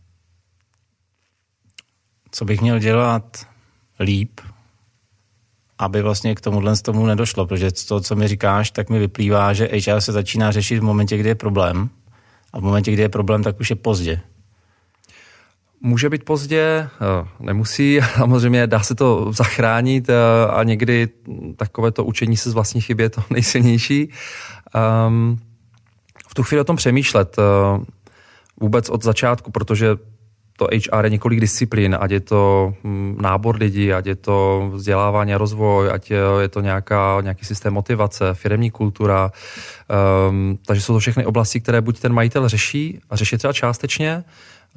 Co 2.31 2.45
bych 2.45 2.61
měl 2.61 2.79
dělat 2.79 3.47
líp, 4.01 4.41
aby 5.79 6.03
vlastně 6.03 6.35
k 6.35 6.41
tomuhle 6.41 6.77
z 6.77 6.83
tomu 6.83 7.07
nedošlo, 7.07 7.47
protože 7.47 7.73
to, 7.89 8.01
co 8.01 8.17
mi 8.17 8.29
říkáš, 8.29 8.71
tak 8.71 8.91
mi 8.91 8.99
vyplývá, 8.99 9.53
že 9.53 9.69
HR 9.73 10.01
se 10.01 10.13
začíná 10.13 10.53
řešit 10.53 10.79
v 10.79 10.83
momentě, 10.83 11.17
kdy 11.17 11.29
je 11.29 11.35
problém 11.35 11.91
a 12.53 12.59
v 12.59 12.63
momentě, 12.63 12.93
kdy 12.93 13.03
je 13.03 13.09
problém, 13.09 13.43
tak 13.43 13.61
už 13.61 13.71
je 13.71 13.77
pozdě. 13.77 14.21
Může 15.85 16.11
být 16.11 16.25
pozdě, 16.25 16.61
eh, 16.61 17.29
nemusí, 17.41 18.01
samozřejmě 18.17 18.67
dá 18.67 18.81
se 18.81 18.95
to 18.95 19.33
zachránit 19.33 20.09
eh, 20.09 20.15
a 20.51 20.63
někdy 20.63 21.09
takovéto 21.57 22.05
učení 22.05 22.37
se 22.37 22.51
z 22.51 22.55
vlastní 22.55 22.81
chyby 22.81 23.03
je 23.03 23.11
to 23.11 23.23
nejsilnější. 23.31 24.11
Um, 25.07 25.39
v 26.29 26.35
tu 26.35 26.43
chvíli 26.43 26.61
o 26.61 26.65
tom 26.65 26.77
přemýšlet 26.77 27.37
eh, 27.39 27.43
vůbec 28.61 28.89
od 28.89 29.05
začátku, 29.05 29.51
protože 29.51 29.97
to 30.59 30.69
HR 30.91 31.05
je 31.05 31.11
několik 31.11 31.41
disciplín, 31.41 31.97
ať 32.01 32.11
je 32.11 32.21
to 32.21 32.75
hm, 32.85 33.17
nábor 33.21 33.57
lidí, 33.57 33.93
ať 33.93 34.07
je 34.07 34.17
to 34.17 34.71
vzdělávání 34.75 35.35
a 35.35 35.39
rozvoj, 35.39 35.91
ať 35.93 36.11
je, 36.11 36.49
to 36.51 36.61
nějaká, 36.61 37.21
nějaký 37.21 37.45
systém 37.45 37.75
motivace, 37.75 38.35
firemní 38.35 38.71
kultura. 38.71 39.33
Um, 40.29 40.59
takže 40.67 40.83
jsou 40.83 40.93
to 40.93 40.99
všechny 40.99 41.27
oblasti, 41.27 41.61
které 41.61 41.81
buď 41.81 42.01
ten 42.01 42.13
majitel 42.13 42.49
řeší 42.49 43.01
a 43.11 43.17
řeší 43.17 43.37
třeba 43.37 43.53
částečně, 43.53 44.25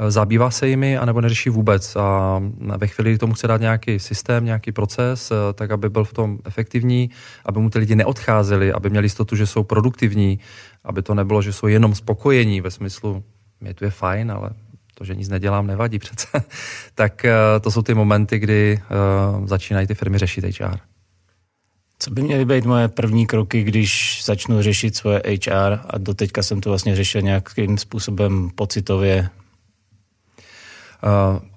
zabývá 0.09 0.51
se 0.51 0.67
jimi, 0.67 0.97
anebo 0.97 1.21
neřeší 1.21 1.49
vůbec. 1.49 1.95
A 1.95 2.41
ve 2.77 2.87
chvíli, 2.87 3.11
kdy 3.11 3.17
tomu 3.17 3.33
chce 3.33 3.47
dát 3.47 3.61
nějaký 3.61 3.99
systém, 3.99 4.45
nějaký 4.45 4.71
proces, 4.71 5.31
eh, 5.31 5.53
tak 5.53 5.71
aby 5.71 5.89
byl 5.89 6.03
v 6.03 6.13
tom 6.13 6.39
efektivní, 6.45 7.09
aby 7.45 7.59
mu 7.59 7.69
ty 7.69 7.79
lidi 7.79 7.95
neodcházeli, 7.95 8.73
aby 8.73 8.89
měli 8.89 9.05
jistotu, 9.05 9.35
že 9.35 9.47
jsou 9.47 9.63
produktivní, 9.63 10.39
aby 10.83 11.01
to 11.01 11.13
nebylo, 11.13 11.41
že 11.41 11.53
jsou 11.53 11.67
jenom 11.67 11.95
spokojení 11.95 12.61
ve 12.61 12.71
smyslu, 12.71 13.23
mě 13.61 13.73
tu 13.73 13.83
je 13.83 13.91
fajn, 13.91 14.31
ale 14.31 14.49
to, 14.93 15.05
že 15.05 15.15
nic 15.15 15.29
nedělám, 15.29 15.67
nevadí 15.67 15.99
přece. 15.99 16.27
tak 16.95 17.25
eh, 17.25 17.33
to 17.61 17.71
jsou 17.71 17.81
ty 17.81 17.93
momenty, 17.93 18.39
kdy 18.39 18.79
začínají 19.45 19.87
ty 19.87 19.95
firmy 19.95 20.17
řešit 20.17 20.59
HR. 20.59 20.77
Co 21.99 22.11
by 22.11 22.21
měly 22.21 22.45
být 22.45 22.65
moje 22.65 22.87
první 22.87 23.27
kroky, 23.27 23.63
když 23.63 24.21
začnu 24.25 24.61
řešit 24.61 24.95
svoje 24.95 25.21
HR 25.25 25.79
a 25.89 25.97
doteďka 25.97 26.43
jsem 26.43 26.61
to 26.61 26.69
vlastně 26.69 26.95
řešil 26.95 27.21
nějakým 27.21 27.77
způsobem 27.77 28.49
pocitově, 28.55 29.29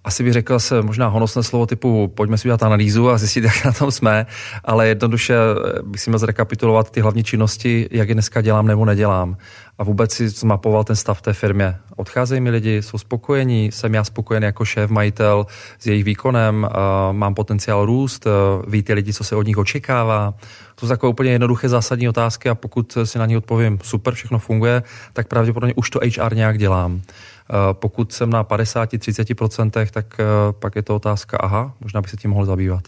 asi 0.08 0.22
bych 0.22 0.32
řekl 0.32 0.58
se 0.58 0.82
možná 0.82 1.08
honosné 1.08 1.42
slovo 1.42 1.66
typu 1.66 2.08
pojďme 2.08 2.38
si 2.38 2.48
udělat 2.48 2.62
analýzu 2.62 3.10
a 3.10 3.18
zjistit, 3.18 3.44
jak 3.44 3.64
na 3.64 3.72
tom 3.72 3.90
jsme, 3.90 4.26
ale 4.64 4.88
jednoduše 4.88 5.34
eh, 5.34 5.82
bych 5.82 6.00
si 6.00 6.10
měl 6.10 6.18
zrekapitulovat 6.18 6.90
ty 6.90 7.00
hlavní 7.00 7.24
činnosti, 7.24 7.88
jak 7.90 8.08
je 8.08 8.14
dneska 8.14 8.40
dělám 8.40 8.66
nebo 8.66 8.84
nedělám. 8.84 9.36
A 9.78 9.84
vůbec 9.84 10.12
si 10.12 10.28
zmapoval 10.28 10.84
ten 10.84 10.96
stav 10.96 11.22
té 11.22 11.32
firmě. 11.32 11.76
Odcházejí 11.96 12.40
mi 12.40 12.50
lidi, 12.50 12.82
jsou 12.82 12.98
spokojení, 12.98 13.72
jsem 13.72 13.94
já 13.94 14.04
spokojený 14.04 14.44
jako 14.44 14.64
šéf, 14.64 14.90
majitel 14.90 15.46
s 15.78 15.86
jejich 15.86 16.04
výkonem, 16.04 16.68
uh, 16.70 17.16
mám 17.16 17.34
potenciál 17.34 17.86
růst, 17.86 18.26
uh, 18.26 18.32
ví 18.70 18.82
ty 18.82 18.94
lidi, 18.94 19.12
co 19.12 19.24
se 19.24 19.36
od 19.36 19.46
nich 19.46 19.58
očekává. 19.58 20.34
To 20.74 20.86
jsou 20.86 20.88
takové 20.88 21.10
úplně 21.10 21.30
jednoduché 21.30 21.68
zásadní 21.68 22.08
otázky 22.08 22.48
a 22.48 22.54
pokud 22.54 22.98
si 23.04 23.18
na 23.18 23.26
ně 23.26 23.36
odpovím 23.36 23.78
super, 23.82 24.14
všechno 24.14 24.38
funguje, 24.38 24.82
tak 25.12 25.28
pravděpodobně 25.28 25.74
už 25.76 25.90
to 25.90 26.00
HR 26.18 26.34
nějak 26.34 26.58
dělám. 26.58 27.02
Eh, 27.50 27.54
pokud 27.72 28.12
jsem 28.12 28.30
na 28.30 28.44
50-30%, 28.44 29.90
tak 29.90 30.20
eh, 30.20 30.24
pak 30.52 30.76
je 30.76 30.82
to 30.82 30.96
otázka, 30.96 31.36
aha, 31.36 31.74
možná 31.80 32.00
bych 32.00 32.10
se 32.10 32.16
tím 32.16 32.30
mohl 32.30 32.44
zabývat. 32.44 32.84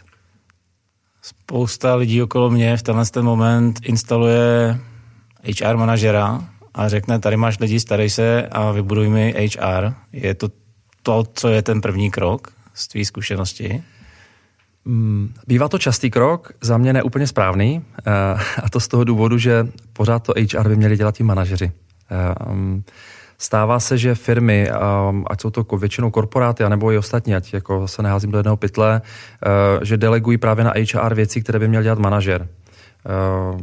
Spousta 1.22 1.94
lidí 1.94 2.22
okolo 2.22 2.50
mě 2.50 2.76
v 2.76 2.82
tenhle 2.82 3.04
ten 3.04 3.24
moment 3.24 3.80
instaluje 3.82 4.78
HR 5.60 5.76
manažera 5.76 6.44
a 6.74 6.88
řekne, 6.88 7.18
tady 7.18 7.36
máš 7.36 7.58
lidi, 7.58 7.80
starej 7.80 8.10
se 8.10 8.46
a 8.46 8.72
vybuduj 8.72 9.08
mi 9.08 9.48
HR. 9.48 9.94
Je 10.12 10.34
to 10.34 10.48
to, 11.02 11.24
co 11.34 11.48
je 11.48 11.62
ten 11.62 11.80
první 11.80 12.10
krok 12.10 12.52
z 12.74 12.88
tvý 12.88 13.04
zkušenosti? 13.04 13.82
Mm, 14.84 15.34
bývá 15.46 15.68
to 15.68 15.78
častý 15.78 16.10
krok, 16.10 16.52
za 16.60 16.78
mě 16.78 16.92
neúplně 16.92 17.26
správný, 17.26 17.84
eh, 18.06 18.12
a 18.62 18.70
to 18.70 18.80
z 18.80 18.88
toho 18.88 19.04
důvodu, 19.04 19.38
že 19.38 19.68
pořád 19.92 20.18
to 20.18 20.34
HR 20.36 20.68
by 20.68 20.76
měli 20.76 20.96
dělat 20.96 21.20
i 21.20 21.22
manažeři. 21.22 21.72
Stává 23.42 23.80
se, 23.80 23.98
že 23.98 24.14
firmy, 24.14 24.70
um, 25.08 25.24
ať 25.30 25.40
jsou 25.40 25.50
to 25.50 25.76
většinou 25.76 26.10
korporáty, 26.10 26.64
anebo 26.64 26.92
i 26.92 26.98
ostatní, 26.98 27.34
ať 27.34 27.54
jako 27.54 27.88
se 27.88 28.02
neházím 28.02 28.30
do 28.30 28.38
jednoho 28.38 28.56
pytle, 28.56 29.00
uh, 29.00 29.84
že 29.84 29.96
delegují 29.96 30.38
právě 30.38 30.64
na 30.64 30.72
HR 30.94 31.14
věci, 31.14 31.42
které 31.42 31.58
by 31.58 31.68
měl 31.68 31.82
dělat 31.82 31.98
manažer. 31.98 32.48
Uh, 33.52 33.60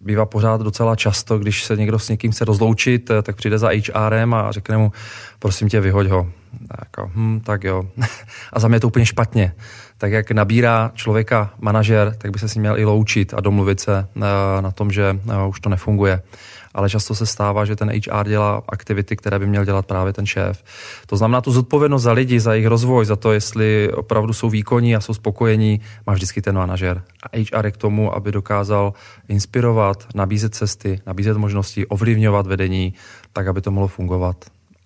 bývá 0.00 0.26
pořád 0.26 0.60
docela 0.60 0.96
často, 0.96 1.38
když 1.38 1.64
se 1.64 1.76
někdo 1.76 1.98
s 1.98 2.08
někým 2.08 2.32
chce 2.32 2.44
rozloučit, 2.44 3.10
uh, 3.10 3.22
tak 3.22 3.36
přijde 3.36 3.58
za 3.58 3.70
HRem 3.94 4.34
a 4.34 4.52
řekne 4.52 4.76
mu, 4.76 4.92
prosím 5.38 5.68
tě, 5.68 5.80
vyhoď 5.80 6.06
ho. 6.06 6.30
Jako, 6.80 7.10
hm, 7.14 7.40
tak 7.40 7.64
jo. 7.64 7.82
a 8.52 8.60
za 8.60 8.68
mě 8.68 8.76
je 8.76 8.80
to 8.80 8.86
úplně 8.86 9.06
špatně. 9.06 9.54
Tak 9.98 10.12
jak 10.12 10.30
nabírá 10.30 10.90
člověka 10.94 11.50
manažer, 11.60 12.14
tak 12.18 12.30
by 12.30 12.38
se 12.38 12.48
s 12.48 12.54
ním 12.54 12.62
měl 12.62 12.78
i 12.78 12.84
loučit 12.84 13.34
a 13.34 13.40
domluvit 13.40 13.80
se 13.80 14.06
na 14.60 14.70
tom, 14.70 14.90
že 14.90 15.20
už 15.48 15.60
to 15.60 15.68
nefunguje 15.68 16.22
ale 16.74 16.90
často 16.90 17.14
se 17.14 17.26
stává, 17.26 17.64
že 17.64 17.76
ten 17.76 17.90
HR 17.90 18.28
dělá 18.28 18.62
aktivity, 18.68 19.16
které 19.16 19.38
by 19.38 19.46
měl 19.46 19.64
dělat 19.64 19.86
právě 19.86 20.12
ten 20.12 20.26
šéf. 20.26 20.64
To 21.06 21.16
znamená, 21.16 21.40
tu 21.40 21.52
zodpovědnost 21.52 22.02
za 22.02 22.12
lidi, 22.12 22.40
za 22.40 22.52
jejich 22.52 22.66
rozvoj, 22.66 23.04
za 23.04 23.16
to, 23.16 23.32
jestli 23.32 23.92
opravdu 23.92 24.32
jsou 24.32 24.50
výkonní 24.50 24.96
a 24.96 25.00
jsou 25.00 25.14
spokojení, 25.14 25.80
má 26.06 26.12
vždycky 26.12 26.42
ten 26.42 26.56
manažer. 26.56 27.02
A 27.32 27.38
HR 27.38 27.66
je 27.66 27.72
k 27.72 27.76
tomu, 27.76 28.14
aby 28.14 28.32
dokázal 28.32 28.92
inspirovat, 29.28 30.06
nabízet 30.14 30.54
cesty, 30.54 31.00
nabízet 31.06 31.36
možnosti, 31.36 31.86
ovlivňovat 31.86 32.46
vedení, 32.46 32.94
tak, 33.32 33.46
aby 33.46 33.60
to 33.60 33.70
mohlo 33.70 33.88
fungovat 33.88 34.36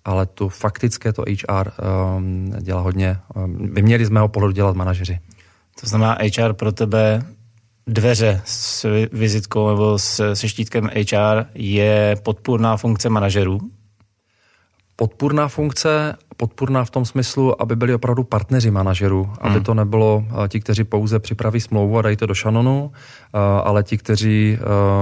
ale 0.07 0.25
to 0.25 0.49
faktické 0.49 1.13
to 1.13 1.21
HR 1.27 1.71
um, 2.17 2.53
dělá 2.61 2.81
hodně. 2.81 3.19
Um, 3.35 3.73
by 3.73 3.81
měli 3.81 4.05
z 4.05 4.09
mého 4.09 4.27
pohledu 4.27 4.53
dělat 4.53 4.75
manažeři. 4.75 5.19
To 5.81 5.87
znamená, 5.87 6.17
HR 6.37 6.53
pro 6.53 6.71
tebe 6.71 7.23
dveře 7.87 8.41
s 8.45 8.85
vizitkou 9.11 9.69
nebo 9.69 9.99
s, 9.99 10.33
se 10.33 10.49
štítkem 10.49 10.89
HR 11.11 11.45
je 11.53 12.15
podpůrná 12.23 12.77
funkce 12.77 13.09
manažerů? 13.09 13.59
Podpůrná 14.95 15.47
funkce, 15.47 16.15
podpůrná 16.37 16.85
v 16.85 16.89
tom 16.89 17.05
smyslu, 17.05 17.61
aby 17.61 17.75
byli 17.75 17.93
opravdu 17.93 18.23
partneři 18.23 18.71
manažerů, 18.71 19.23
hmm. 19.23 19.35
aby 19.39 19.61
to 19.61 19.73
nebylo 19.73 20.25
eh, 20.29 20.47
ti, 20.47 20.59
kteří 20.59 20.83
pouze 20.83 21.19
připraví 21.19 21.61
smlouvu 21.61 21.97
a 21.97 22.01
dají 22.01 22.15
to 22.15 22.25
do 22.25 22.33
šanonu, 22.33 22.91
eh, 22.93 23.39
ale 23.63 23.83
ti, 23.83 23.97
kteří 23.97 24.57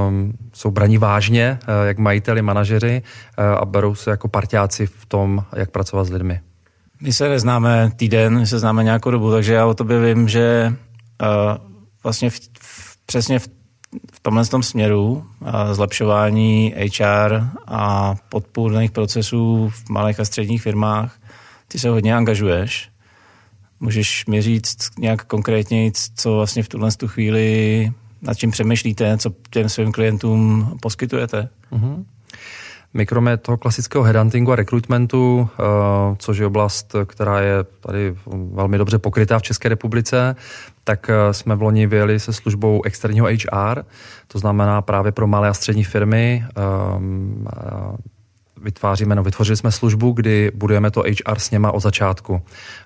um, 0.07 0.33
jsou 0.53 0.71
braní 0.71 0.97
vážně, 0.97 1.59
jak 1.83 1.97
majiteli, 1.97 2.41
manažeři 2.41 3.01
a 3.59 3.65
berou 3.65 3.95
se 3.95 4.09
jako 4.09 4.27
partiáci 4.27 4.87
v 4.87 5.05
tom, 5.05 5.43
jak 5.55 5.71
pracovat 5.71 6.03
s 6.03 6.09
lidmi. 6.09 6.41
My 7.01 7.13
se 7.13 7.29
neznáme 7.29 7.91
týden, 7.95 8.39
my 8.39 8.47
se 8.47 8.59
známe 8.59 8.83
nějakou 8.83 9.11
dobu, 9.11 9.31
takže 9.31 9.53
já 9.53 9.65
o 9.65 9.73
tobě 9.73 9.99
vím, 9.99 10.27
že 10.27 10.73
vlastně 12.05 12.29
v, 12.29 12.39
přesně 13.05 13.39
v, 13.39 13.47
v 14.13 14.19
tomhle 14.21 14.45
tom 14.45 14.63
směru 14.63 15.25
zlepšování 15.71 16.73
HR 16.77 17.43
a 17.67 18.15
podpůrných 18.29 18.91
procesů 18.91 19.69
v 19.69 19.89
malých 19.89 20.19
a 20.19 20.25
středních 20.25 20.61
firmách 20.61 21.19
ty 21.67 21.79
se 21.79 21.89
hodně 21.89 22.15
angažuješ. 22.15 22.89
Můžeš 23.79 24.25
mi 24.25 24.41
říct 24.41 24.77
nějak 24.99 25.25
konkrétně, 25.25 25.91
co 26.15 26.35
vlastně 26.35 26.63
v 26.63 26.69
tuhle 26.69 26.91
tu 26.91 27.07
chvíli 27.07 27.91
nad 28.21 28.37
čím 28.37 28.51
přemýšlíte, 28.51 29.17
co 29.17 29.31
těm 29.49 29.69
svým 29.69 29.91
klientům 29.91 30.71
poskytujete? 30.81 31.49
Mm-hmm. 31.71 32.05
My 32.95 33.05
kromě 33.05 33.37
toho 33.37 33.57
klasického 33.57 34.03
headhuntingu 34.03 34.51
a 34.51 34.55
rekrutmentu, 34.55 35.49
eh, 35.59 35.63
což 36.17 36.37
je 36.37 36.45
oblast, 36.45 36.95
která 37.05 37.39
je 37.39 37.63
tady 37.79 38.15
velmi 38.53 38.77
dobře 38.77 38.99
pokrytá 38.99 39.39
v 39.39 39.41
České 39.41 39.69
republice, 39.69 40.35
tak 40.83 41.09
eh, 41.09 41.33
jsme 41.33 41.55
v 41.55 41.61
loni 41.61 41.87
vyjeli 41.87 42.19
se 42.19 42.33
službou 42.33 42.83
externího 42.83 43.27
HR, 43.27 43.83
to 44.27 44.39
znamená 44.39 44.81
právě 44.81 45.11
pro 45.11 45.27
malé 45.27 45.49
a 45.49 45.53
střední 45.53 45.83
firmy, 45.83 46.45
ehm, 46.55 47.47
vytváříme, 48.61 49.15
no, 49.15 49.23
vytvořili 49.23 49.57
jsme 49.57 49.71
službu, 49.71 50.11
kdy 50.11 50.51
budujeme 50.55 50.91
to 50.91 51.01
HR 51.01 51.39
s 51.39 51.51
něma 51.51 51.71
od 51.71 51.79
začátku. 51.79 52.41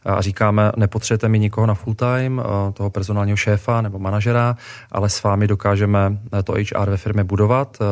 A 0.06 0.22
říkáme, 0.22 0.72
nepotřebujete 0.78 1.30
mi 1.30 1.40
nikoho 1.40 1.68
na 1.68 1.74
full 1.74 1.96
time, 1.96 2.42
eh, 2.46 2.72
toho 2.72 2.90
personálního 2.90 3.38
šéfa 3.38 3.82
nebo 3.82 4.00
manažera, 4.00 4.58
ale 4.92 5.10
s 5.10 5.24
vámi 5.24 5.48
dokážeme 5.48 6.18
eh, 6.34 6.44
to 6.44 6.54
HR 6.54 6.90
ve 6.90 6.98
firmě 6.98 7.24
budovat 7.24 7.78
eh, 7.82 7.86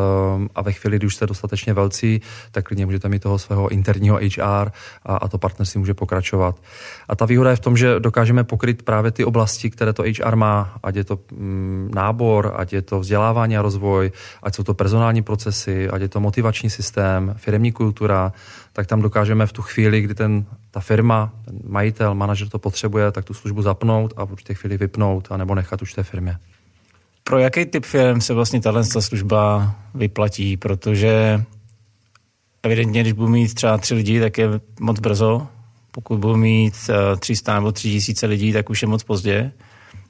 a 0.56 0.62
ve 0.62 0.72
chvíli, 0.72 0.98
kdy 0.98 1.08
už 1.08 1.16
jste 1.16 1.28
dostatečně 1.28 1.74
velcí, 1.74 2.22
tak 2.52 2.66
klidně 2.66 2.86
můžete 2.86 3.10
mít 3.10 3.22
toho 3.22 3.40
svého 3.40 3.68
interního 3.68 4.18
HR 4.18 4.72
a, 5.06 5.18
a 5.18 5.28
to 5.28 5.38
partnerství 5.38 5.80
může 5.80 5.94
pokračovat. 5.94 6.56
A 7.10 7.16
ta 7.16 7.26
výhoda 7.26 7.50
je 7.50 7.56
v 7.56 7.60
tom, 7.60 7.78
že 7.78 8.00
dokážeme 8.00 8.44
pokryt 8.44 8.84
právě 8.84 9.12
ty 9.12 9.26
oblasti, 9.26 9.70
které 9.70 9.94
to 9.94 10.04
HR 10.04 10.36
má, 10.36 10.78
ať 10.84 10.96
je 10.96 11.04
to 11.04 11.20
mm, 11.32 11.92
nábor, 11.96 12.54
ať 12.56 12.74
je 12.74 12.82
to 12.82 13.00
vzdělávání 13.00 13.58
a 13.58 13.62
rozvoj, 13.62 14.12
ať 14.44 14.56
jsou 14.56 14.64
to 14.64 14.74
personální 14.74 15.22
procesy, 15.22 15.90
ať 15.90 16.02
je 16.02 16.10
to 16.10 16.20
motivační 16.20 16.70
systém, 16.70 17.36
firmní 17.38 17.67
kultura, 17.72 18.34
tak 18.74 18.88
tam 18.88 19.02
dokážeme 19.02 19.46
v 19.48 19.54
tu 19.54 19.62
chvíli, 19.62 20.02
kdy 20.02 20.16
ten, 20.16 20.46
ta 20.72 20.80
firma, 20.80 21.34
ten 21.46 21.60
majitel, 21.68 22.16
manažer 22.16 22.50
to 22.50 22.60
potřebuje, 22.60 23.12
tak 23.12 23.26
tu 23.26 23.34
službu 23.34 23.62
zapnout 23.62 24.14
a 24.18 24.26
v 24.26 24.32
určité 24.32 24.54
chvíli 24.54 24.78
vypnout 24.78 25.28
a 25.32 25.38
nebo 25.38 25.56
nechat 25.56 25.82
už 25.82 25.94
té 25.94 26.04
firmě. 26.04 26.38
Pro 27.24 27.40
jaký 27.40 27.66
typ 27.66 27.86
firm 27.86 28.22
se 28.22 28.34
vlastně 28.34 28.62
tahle 28.62 28.84
služba 28.84 29.76
vyplatí? 29.96 30.58
Protože 30.58 31.44
evidentně, 32.64 33.02
když 33.02 33.14
budu 33.14 33.28
mít 33.28 33.54
třeba 33.54 33.78
tři 33.78 33.94
lidi, 33.94 34.20
tak 34.20 34.38
je 34.38 34.48
moc 34.80 35.00
brzo. 35.00 35.48
Pokud 35.92 36.20
budu 36.20 36.36
mít 36.38 36.74
300 37.20 37.56
nebo 37.56 37.72
3000 37.72 38.26
lidí, 38.26 38.54
tak 38.54 38.70
už 38.70 38.82
je 38.82 38.88
moc 38.88 39.04
pozdě. 39.04 39.52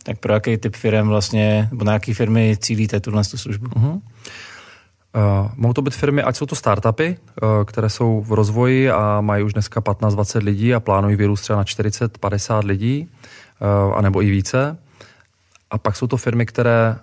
Tak 0.03 0.19
pro 0.19 0.33
jaký 0.33 0.57
typ 0.57 0.75
firm 0.75 1.07
vlastně, 1.07 1.67
nebo 1.71 1.85
na 1.85 1.93
jaký 1.93 2.13
firmy 2.13 2.57
cílíte 2.59 2.99
tuhle 2.99 3.23
službu? 3.23 3.67
Uh-huh. 3.67 4.01
Uh, 5.17 5.51
mohou 5.55 5.73
to 5.73 5.81
být 5.81 5.95
firmy, 5.95 6.23
ať 6.23 6.35
jsou 6.35 6.45
to 6.45 6.55
startupy, 6.55 7.17
uh, 7.41 7.63
které 7.65 7.89
jsou 7.89 8.21
v 8.21 8.33
rozvoji 8.33 8.91
a 8.91 9.21
mají 9.21 9.43
už 9.43 9.53
dneska 9.53 9.81
15-20 9.81 10.43
lidí 10.43 10.73
a 10.73 10.79
plánují 10.79 11.15
vyrůst 11.15 11.43
třeba 11.43 11.57
na 11.57 11.63
40-50 11.63 12.65
lidí, 12.65 13.09
uh, 13.87 13.97
anebo 13.97 14.21
i 14.21 14.29
více. 14.29 14.77
A 15.69 15.77
pak 15.77 15.95
jsou 15.95 16.07
to 16.07 16.17
firmy, 16.17 16.45
které 16.45 16.95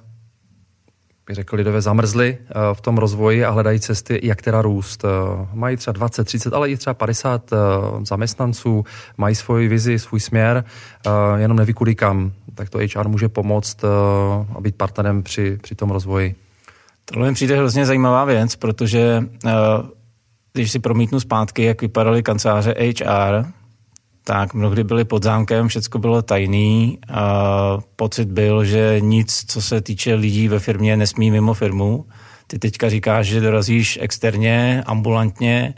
bych 1.26 1.36
řekl 1.36 1.56
lidově, 1.56 1.80
zamrzli 1.80 2.38
eh, 2.40 2.54
v 2.72 2.80
tom 2.80 2.98
rozvoji 2.98 3.44
a 3.44 3.50
hledají 3.50 3.80
cesty, 3.80 4.20
jak 4.22 4.42
teda 4.42 4.62
růst. 4.62 5.04
Eh, 5.04 5.08
mají 5.52 5.76
třeba 5.76 5.92
20, 5.92 6.24
30, 6.24 6.54
ale 6.54 6.70
i 6.70 6.76
třeba 6.76 6.94
50 6.94 7.52
eh, 7.52 7.56
zaměstnanců, 8.02 8.84
mají 9.16 9.34
svoji 9.34 9.68
vizi, 9.68 9.98
svůj 9.98 10.20
směr, 10.20 10.64
jenom 11.36 11.56
neví 11.56 11.72
kudy 11.72 11.94
kam. 11.94 12.32
Tak 12.54 12.70
to 12.70 12.78
HR 12.78 13.08
může 13.08 13.28
pomoct 13.28 13.84
a 14.56 14.60
být 14.60 14.76
partnerem 14.76 15.22
při, 15.22 15.58
při 15.62 15.74
tom 15.74 15.90
rozvoji. 15.90 16.34
Tohle 17.04 17.28
mi 17.28 17.34
přijde 17.34 17.56
hrozně 17.56 17.86
zajímavá 17.86 18.24
věc, 18.24 18.56
protože 18.56 19.22
když 20.52 20.70
si 20.70 20.78
promítnu 20.78 21.20
zpátky, 21.20 21.64
jak 21.64 21.82
vypadaly 21.82 22.22
kanceláře 22.22 22.74
HR, 22.78 23.46
tak 24.24 24.54
mnohdy 24.54 24.84
byly 24.84 25.04
pod 25.04 25.22
zámkem, 25.22 25.68
všechno 25.68 26.00
bylo 26.00 26.22
tajný 26.22 26.98
a 27.08 27.78
pocit 27.96 28.28
byl, 28.28 28.64
že 28.64 28.96
nic, 29.00 29.44
co 29.46 29.62
se 29.62 29.80
týče 29.80 30.14
lidí 30.14 30.48
ve 30.48 30.58
firmě, 30.58 30.96
nesmí 30.96 31.30
mimo 31.30 31.54
firmu. 31.54 32.06
Ty 32.46 32.58
teďka 32.58 32.88
říkáš, 32.90 33.26
že 33.26 33.40
dorazíš 33.40 33.98
externě, 34.02 34.82
ambulantně. 34.86 35.74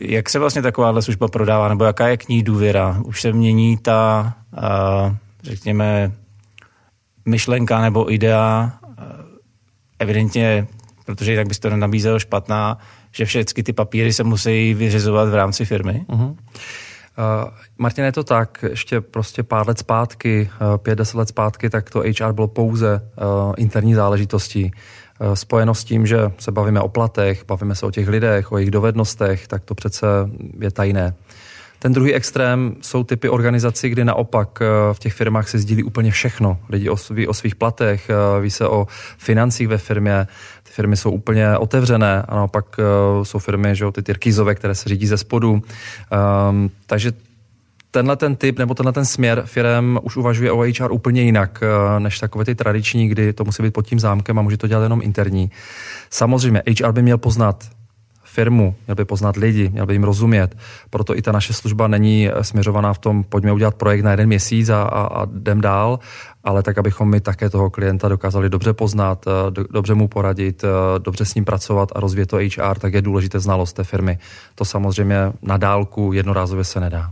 Jak 0.00 0.30
se 0.30 0.38
vlastně 0.38 0.62
takováhle 0.62 1.02
služba 1.02 1.28
prodává, 1.28 1.68
nebo 1.68 1.84
jaká 1.84 2.08
je 2.08 2.16
k 2.16 2.28
ní 2.28 2.42
důvěra? 2.42 3.00
Už 3.04 3.20
se 3.20 3.32
mění 3.32 3.76
ta, 3.76 4.34
řekněme, 5.42 6.12
myšlenka 7.24 7.80
nebo 7.80 8.12
idea, 8.12 8.72
evidentně, 10.00 10.66
protože 11.04 11.32
jinak 11.32 11.48
bys 11.48 11.58
to 11.58 11.70
nenabízel 11.70 12.18
špatná, 12.18 12.78
že 13.12 13.24
všechny 13.24 13.62
ty 13.62 13.72
papíry 13.72 14.12
se 14.12 14.24
musí 14.24 14.74
vyřizovat 14.74 15.28
v 15.28 15.34
rámci 15.34 15.64
firmy? 15.64 16.04
Uh-huh. 16.08 16.36
Uh, 17.18 17.50
Martin, 17.78 18.04
je 18.04 18.12
to 18.12 18.24
tak, 18.24 18.64
ještě 18.68 19.00
prostě 19.00 19.42
pár 19.42 19.68
let 19.68 19.78
zpátky, 19.78 20.50
uh, 20.60 20.76
pět, 20.76 20.98
deset 20.98 21.16
let 21.16 21.28
zpátky, 21.28 21.70
tak 21.70 21.90
to 21.90 22.00
HR 22.00 22.32
bylo 22.32 22.48
pouze 22.48 23.00
uh, 23.00 23.54
interní 23.56 23.94
záležitostí. 23.94 24.72
Uh, 25.18 25.34
spojeno 25.34 25.74
s 25.74 25.84
tím, 25.84 26.06
že 26.06 26.18
se 26.38 26.52
bavíme 26.52 26.80
o 26.80 26.88
platech, 26.88 27.44
bavíme 27.46 27.74
se 27.74 27.86
o 27.86 27.90
těch 27.90 28.08
lidech, 28.08 28.52
o 28.52 28.58
jejich 28.58 28.70
dovednostech, 28.70 29.48
tak 29.48 29.64
to 29.64 29.74
přece 29.74 30.06
je 30.60 30.70
tajné. 30.70 31.14
Ten 31.82 31.92
druhý 31.92 32.14
extrém 32.14 32.74
jsou 32.80 33.04
typy 33.04 33.28
organizací, 33.28 33.88
kdy 33.88 34.04
naopak 34.04 34.62
v 34.92 34.98
těch 34.98 35.12
firmách 35.12 35.48
se 35.48 35.58
sdílí 35.58 35.82
úplně 35.82 36.10
všechno. 36.10 36.58
Lidi 36.68 36.88
ví 37.10 37.28
o 37.28 37.34
svých 37.34 37.54
platech, 37.54 38.10
ví 38.40 38.50
se 38.50 38.68
o 38.68 38.86
financích 39.18 39.68
ve 39.68 39.78
firmě, 39.78 40.26
ty 40.62 40.70
firmy 40.72 40.96
jsou 40.96 41.10
úplně 41.10 41.58
otevřené 41.58 42.22
a 42.28 42.36
naopak 42.36 42.76
uh, 42.78 43.24
jsou 43.24 43.38
firmy, 43.38 43.76
že 43.76 43.84
jo, 43.84 43.92
ty 43.92 44.02
tyrkýzové, 44.02 44.54
které 44.54 44.74
se 44.74 44.88
řídí 44.88 45.06
ze 45.06 45.18
spodu. 45.18 45.52
Um, 45.52 46.70
takže 46.86 47.12
tenhle 47.90 48.16
ten 48.16 48.36
typ 48.36 48.58
nebo 48.58 48.74
tenhle 48.74 48.92
ten 48.92 49.04
směr 49.04 49.42
firm 49.46 49.98
už 50.02 50.16
uvažuje 50.16 50.52
o 50.52 50.60
HR 50.60 50.92
úplně 50.92 51.22
jinak 51.22 51.62
než 51.98 52.18
takové 52.18 52.44
ty 52.44 52.54
tradiční, 52.54 53.08
kdy 53.08 53.32
to 53.32 53.44
musí 53.44 53.62
být 53.62 53.74
pod 53.74 53.86
tím 53.86 54.00
zámkem 54.00 54.38
a 54.38 54.42
může 54.42 54.56
to 54.56 54.66
dělat 54.66 54.82
jenom 54.82 55.00
interní. 55.02 55.50
Samozřejmě 56.10 56.62
HR 56.66 56.92
by 56.92 57.02
měl 57.02 57.18
poznat 57.18 57.64
firmu, 58.30 58.74
měl 58.86 58.94
by 58.94 59.04
poznat 59.04 59.36
lidi, 59.36 59.68
měl 59.68 59.86
by 59.86 59.94
jim 59.94 60.04
rozumět. 60.04 60.56
Proto 60.90 61.16
i 61.16 61.22
ta 61.22 61.32
naše 61.32 61.52
služba 61.52 61.88
není 61.88 62.28
eh, 62.28 62.44
směřovaná 62.44 62.92
v 62.92 62.98
tom, 62.98 63.24
pojďme 63.24 63.52
udělat 63.52 63.74
projekt 63.74 64.02
na 64.02 64.10
jeden 64.10 64.26
měsíc 64.26 64.68
a, 64.68 64.82
a, 64.82 65.22
a 65.22 65.24
jdem 65.24 65.60
dál, 65.60 65.98
ale 66.44 66.62
tak, 66.62 66.78
abychom 66.78 67.10
my 67.10 67.20
také 67.20 67.50
toho 67.50 67.70
klienta 67.70 68.08
dokázali 68.08 68.48
dobře 68.48 68.72
poznat, 68.72 69.24
eh, 69.26 69.50
do, 69.50 69.64
dobře 69.70 69.94
mu 69.94 70.08
poradit, 70.08 70.64
eh, 70.64 70.98
dobře 70.98 71.24
s 71.24 71.34
ním 71.34 71.44
pracovat 71.44 71.88
a 71.94 72.00
rozvíjet 72.00 72.26
to 72.26 72.36
HR, 72.36 72.78
tak 72.78 72.94
je 72.94 73.02
důležité 73.02 73.40
znalost 73.40 73.72
té 73.72 73.84
firmy. 73.84 74.18
To 74.54 74.64
samozřejmě 74.64 75.32
na 75.42 75.56
dálku 75.56 76.12
jednorázově 76.12 76.64
se 76.64 76.80
nedá. 76.80 77.10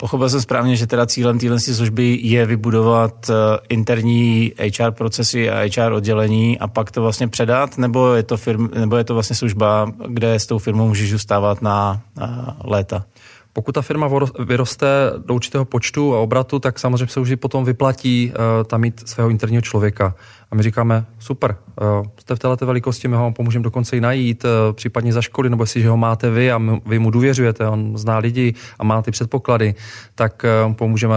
Pochopil 0.00 0.28
jsem 0.28 0.40
správně, 0.40 0.76
že 0.76 0.86
teda 0.86 1.06
cílem 1.06 1.38
téhle 1.38 1.60
služby 1.60 2.18
je 2.22 2.46
vybudovat 2.46 3.30
eh, 3.30 3.34
interní 3.68 4.52
HR 4.78 4.90
procesy 4.90 5.50
a 5.50 5.68
HR 5.76 5.92
oddělení 5.92 6.58
a 6.58 6.68
pak 6.68 6.90
to 6.90 7.02
vlastně 7.02 7.28
předat, 7.28 7.78
nebo 7.78 8.14
je 8.14 8.22
to, 8.22 8.36
firm, 8.36 8.68
nebo 8.74 8.96
je 8.96 9.04
to 9.04 9.14
vlastně 9.14 9.36
služba, 9.36 9.92
kde 10.08 10.34
s 10.34 10.46
tou 10.46 10.58
firmou 10.58 10.88
můžeš 10.88 11.10
zůstávat 11.10 11.62
na, 11.62 12.00
na 12.16 12.56
léta? 12.64 13.04
Pokud 13.52 13.72
ta 13.72 13.82
firma 13.82 14.10
vyroste 14.38 14.86
do 15.26 15.34
určitého 15.34 15.64
počtu 15.64 16.14
a 16.14 16.20
obratu, 16.20 16.58
tak 16.58 16.78
samozřejmě 16.78 17.06
se 17.06 17.20
už 17.20 17.34
potom 17.34 17.64
vyplatí 17.64 18.32
uh, 18.32 18.64
tam 18.64 18.80
mít 18.80 19.08
svého 19.08 19.30
interního 19.30 19.62
člověka. 19.62 20.14
A 20.50 20.54
my 20.54 20.62
říkáme, 20.62 21.04
super, 21.18 21.56
uh, 21.80 22.06
jste 22.20 22.34
v 22.34 22.38
této 22.38 22.66
velikosti, 22.66 23.08
my 23.08 23.16
ho 23.16 23.32
pomůžeme 23.32 23.62
dokonce 23.62 23.96
i 23.96 24.00
najít, 24.00 24.44
uh, 24.44 24.50
případně 24.72 25.12
za 25.12 25.22
školy, 25.22 25.50
nebo 25.50 25.62
jestli, 25.62 25.82
že 25.82 25.88
ho 25.88 25.96
máte 25.96 26.30
vy 26.30 26.52
a 26.52 26.60
vy 26.86 26.98
mu 26.98 27.10
důvěřujete, 27.10 27.68
on 27.68 27.98
zná 27.98 28.18
lidi 28.18 28.54
a 28.78 28.84
má 28.84 29.02
ty 29.02 29.10
předpoklady, 29.10 29.74
tak 30.14 30.44
uh, 30.66 30.74
pomůžeme 30.74 31.14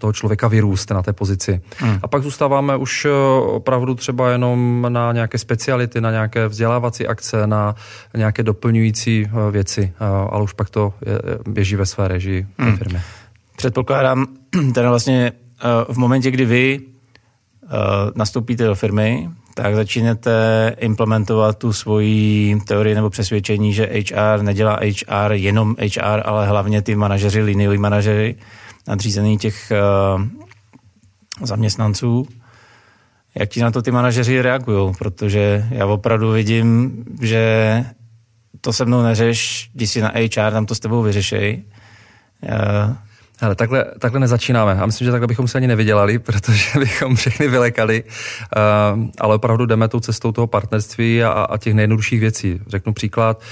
toho 0.00 0.12
člověka 0.12 0.48
vyrůst 0.48 0.90
na 0.90 1.02
té 1.02 1.12
pozici. 1.12 1.60
Hmm. 1.78 1.98
A 2.02 2.08
pak 2.08 2.22
zůstáváme 2.22 2.76
už 2.76 3.06
opravdu 3.46 3.94
třeba 3.94 4.30
jenom 4.30 4.86
na 4.88 5.12
nějaké 5.12 5.38
speciality, 5.38 6.00
na 6.00 6.10
nějaké 6.10 6.48
vzdělávací 6.48 7.06
akce, 7.06 7.46
na 7.46 7.74
nějaké 8.16 8.42
doplňující 8.42 9.26
věci, 9.50 9.92
ale 10.30 10.42
už 10.42 10.52
pak 10.52 10.70
to 10.70 10.94
běží 11.48 11.76
ve 11.76 11.86
své 11.86 12.08
režii 12.08 12.46
hmm. 12.58 12.76
firmy. 12.76 13.00
Předpokládám, 13.56 14.26
teda 14.74 14.90
vlastně 14.90 15.32
v 15.88 15.96
momentě, 15.96 16.30
kdy 16.30 16.44
vy 16.44 16.80
Eh, 16.80 16.93
nastoupíte 18.14 18.64
do 18.64 18.74
firmy, 18.74 19.28
tak 19.54 19.74
začínáte 19.74 20.76
implementovat 20.78 21.58
tu 21.58 21.72
svoji 21.72 22.60
teorii 22.66 22.94
nebo 22.94 23.10
přesvědčení, 23.10 23.72
že 23.72 23.86
HR 23.86 24.42
nedělá 24.42 24.80
HR 24.80 25.32
jenom 25.32 25.76
HR, 25.78 26.22
ale 26.24 26.46
hlavně 26.46 26.82
ty 26.82 26.94
manažeři, 26.94 27.42
linioví 27.42 27.78
manažeři, 27.78 28.36
nadřízený 28.88 29.38
těch 29.38 29.72
uh, 30.16 30.22
zaměstnanců. 31.46 32.28
Jak 33.34 33.48
ti 33.48 33.60
na 33.60 33.70
to 33.70 33.82
ty 33.82 33.90
manažeři 33.90 34.42
reagují? 34.42 34.94
Protože 34.98 35.68
já 35.70 35.86
opravdu 35.86 36.32
vidím, 36.32 37.04
že 37.20 37.84
to 38.60 38.72
se 38.72 38.84
mnou 38.84 39.02
neřeš, 39.02 39.70
když 39.74 39.90
si 39.90 40.00
na 40.00 40.12
HR, 40.14 40.52
tam 40.52 40.66
to 40.66 40.74
s 40.74 40.80
tebou 40.80 41.02
vyřešej. 41.02 41.64
Uh, 42.42 42.94
ale 43.40 43.54
takhle, 43.54 43.84
takhle 43.98 44.20
nezačínáme. 44.20 44.72
A 44.72 44.86
myslím, 44.86 45.04
že 45.04 45.10
takhle 45.10 45.26
bychom 45.26 45.48
se 45.48 45.58
ani 45.58 45.66
nevydělali, 45.66 46.18
protože 46.18 46.78
bychom 46.78 47.16
všechny 47.16 47.48
vylekali. 47.48 48.04
Uh, 48.04 49.08
ale 49.20 49.34
opravdu 49.34 49.66
jdeme 49.66 49.88
tou 49.88 50.00
cestou 50.00 50.32
toho 50.32 50.46
partnerství 50.46 51.24
a, 51.24 51.30
a 51.30 51.58
těch 51.58 51.74
nejjednodušších 51.74 52.20
věcí. 52.20 52.60
Řeknu 52.66 52.92
příklad. 52.92 53.42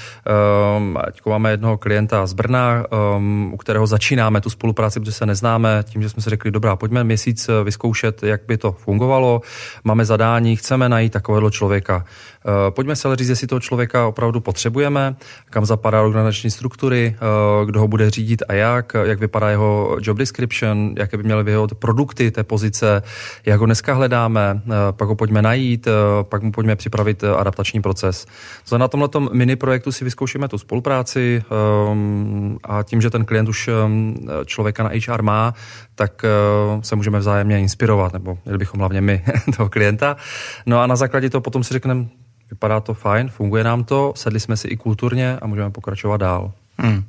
Um, 0.77 0.97
ať 1.07 1.25
máme 1.25 1.51
jednoho 1.51 1.77
klienta 1.77 2.25
z 2.25 2.33
Brna, 2.33 2.85
um, 3.15 3.51
u 3.53 3.57
kterého 3.57 3.87
začínáme 3.87 4.41
tu 4.41 4.49
spolupráci, 4.49 4.99
protože 4.99 5.11
se 5.11 5.25
neznáme, 5.25 5.83
tím, 5.83 6.01
že 6.01 6.09
jsme 6.09 6.21
si 6.21 6.29
řekli, 6.29 6.51
dobrá, 6.51 6.75
pojďme 6.75 7.03
měsíc 7.03 7.49
vyzkoušet, 7.63 8.23
jak 8.23 8.41
by 8.47 8.57
to 8.57 8.71
fungovalo. 8.71 9.41
Máme 9.83 10.05
zadání, 10.05 10.55
chceme 10.55 10.89
najít 10.89 11.13
takového 11.13 11.51
člověka. 11.51 12.05
Uh, 12.45 12.53
pojďme 12.69 12.95
se 12.95 13.07
ale 13.07 13.15
říct, 13.15 13.29
jestli 13.29 13.47
toho 13.47 13.59
člověka 13.59 14.07
opravdu 14.07 14.39
potřebujeme, 14.39 15.15
kam 15.49 15.65
zapadá 15.65 16.01
organizační 16.01 16.51
struktury, 16.51 17.15
uh, 17.61 17.67
kdo 17.67 17.79
ho 17.79 17.87
bude 17.87 18.09
řídit 18.09 18.43
a 18.47 18.53
jak, 18.53 18.95
jak 19.03 19.19
vypadá 19.19 19.49
jeho 19.49 19.97
job 20.01 20.17
description, 20.17 20.95
jaké 20.97 21.17
by 21.17 21.23
měly 21.23 21.43
vyhod 21.43 21.75
produkty 21.75 22.31
té 22.31 22.43
pozice, 22.43 23.03
jak 23.45 23.59
ho 23.59 23.65
dneska 23.65 23.93
hledáme, 23.93 24.61
eh, 24.65 24.71
pak 24.91 25.07
ho 25.07 25.15
pojďme 25.15 25.41
najít, 25.41 25.87
eh, 25.87 25.91
pak 26.23 26.43
mu 26.43 26.51
pojďme 26.51 26.75
připravit 26.75 27.23
eh, 27.23 27.29
adaptační 27.29 27.81
proces. 27.81 28.25
To 28.69 28.77
na 28.77 28.87
tomhle 28.87 29.09
mini 29.31 29.55
projektu 29.55 29.91
si 29.91 30.03
vyzkoušíme 30.03 30.47
tu 30.47 30.57
spolupráci 30.57 31.43
ehm, 31.91 32.57
a 32.63 32.83
tím, 32.83 33.01
že 33.01 33.09
ten 33.09 33.25
klient 33.25 33.49
už 33.49 33.67
ehm, 33.67 34.15
člověka 34.45 34.83
na 34.83 34.89
HR 35.07 35.21
má, 35.21 35.53
tak 35.95 36.25
se 36.81 36.95
můžeme 36.95 37.19
vzájemně 37.19 37.59
inspirovat, 37.59 38.13
nebo 38.13 38.37
měli 38.45 38.57
bychom 38.57 38.79
hlavně 38.79 39.01
my 39.01 39.23
toho 39.57 39.69
klienta. 39.69 40.15
No 40.65 40.79
a 40.79 40.87
na 40.87 40.95
základě 40.95 41.29
toho 41.29 41.41
potom 41.41 41.63
si 41.63 41.73
řekneme, 41.73 42.05
vypadá 42.49 42.79
to 42.79 42.93
fajn, 42.93 43.29
funguje 43.29 43.63
nám 43.63 43.83
to, 43.83 44.13
sedli 44.15 44.39
jsme 44.39 44.57
si 44.57 44.67
i 44.67 44.77
kulturně 44.77 45.37
a 45.41 45.47
můžeme 45.47 45.69
pokračovat 45.69 46.17
dál. 46.17 46.51
Hmm. 46.77 47.03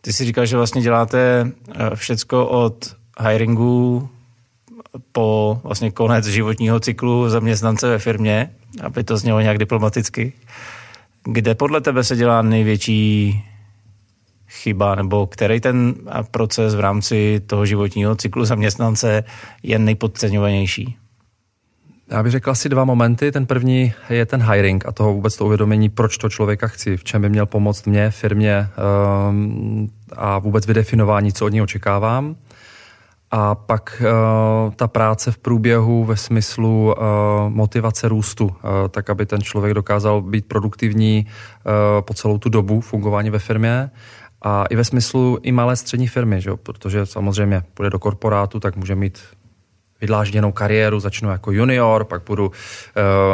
Ty 0.00 0.12
si 0.12 0.24
říkal, 0.24 0.46
že 0.46 0.56
vlastně 0.56 0.82
děláte 0.82 1.52
eh, 1.74 1.96
všecko 1.96 2.46
od 2.46 2.96
hiringu 3.20 4.08
po 5.12 5.60
vlastně 5.64 5.90
konec 5.90 6.26
životního 6.26 6.80
cyklu 6.80 7.28
zaměstnance 7.28 7.88
ve 7.88 7.98
firmě, 7.98 8.50
aby 8.82 9.04
to 9.04 9.16
znělo 9.16 9.40
nějak 9.40 9.58
diplomaticky. 9.58 10.32
Kde 11.24 11.54
podle 11.54 11.80
tebe 11.80 12.04
se 12.04 12.16
dělá 12.16 12.42
největší 12.42 13.42
chyba, 14.48 14.94
nebo 14.94 15.26
který 15.26 15.60
ten 15.60 15.94
proces 16.30 16.74
v 16.74 16.80
rámci 16.80 17.40
toho 17.46 17.66
životního 17.66 18.16
cyklu 18.16 18.44
zaměstnance 18.44 19.24
je 19.62 19.78
nejpodceňovanější? 19.78 20.96
Já 22.10 22.22
bych 22.22 22.32
řekl 22.32 22.50
asi 22.50 22.68
dva 22.68 22.84
momenty. 22.84 23.32
Ten 23.32 23.46
první 23.46 23.92
je 24.08 24.26
ten 24.26 24.42
hiring 24.42 24.86
a 24.86 24.92
toho 24.92 25.12
vůbec 25.12 25.36
to 25.36 25.46
uvědomění, 25.46 25.88
proč 25.88 26.18
to 26.18 26.28
člověka 26.28 26.68
chci, 26.68 26.96
v 26.96 27.04
čem 27.04 27.22
by 27.22 27.28
měl 27.28 27.46
pomoct 27.46 27.86
mě, 27.86 28.10
firmě 28.10 28.68
um, 29.28 29.88
a 30.16 30.38
vůbec 30.38 30.66
vydefinování, 30.66 31.32
co 31.32 31.46
od 31.46 31.48
něj 31.48 31.62
očekávám. 31.62 32.36
A 33.30 33.54
pak 33.54 34.02
uh, 34.02 34.72
ta 34.74 34.88
práce 34.88 35.32
v 35.32 35.38
průběhu 35.38 36.04
ve 36.04 36.16
smyslu 36.16 36.94
uh, 36.96 37.04
motivace 37.48 38.08
růstu, 38.08 38.44
uh, 38.44 38.54
tak 38.88 39.10
aby 39.10 39.26
ten 39.26 39.42
člověk 39.42 39.74
dokázal 39.74 40.22
být 40.22 40.46
produktivní 40.46 41.26
po 42.00 42.14
celou 42.14 42.38
tu 42.38 42.48
dobu 42.48 42.80
fungování 42.80 43.30
ve 43.30 43.38
firmě. 43.38 43.90
A 44.42 44.64
i 44.64 44.76
ve 44.76 44.84
smyslu 44.84 45.38
i 45.42 45.52
malé 45.52 45.76
střední 45.76 46.08
firmy, 46.08 46.40
že? 46.40 46.50
protože 46.62 47.06
samozřejmě 47.06 47.62
půjde 47.74 47.90
do 47.90 47.98
korporátu, 47.98 48.60
tak 48.60 48.76
může 48.76 48.94
mít 48.94 49.18
vydlážděnou 50.00 50.52
kariéru, 50.52 51.00
začnu 51.00 51.30
jako 51.30 51.52
junior, 51.52 52.04
pak 52.04 52.22
budu 52.26 52.52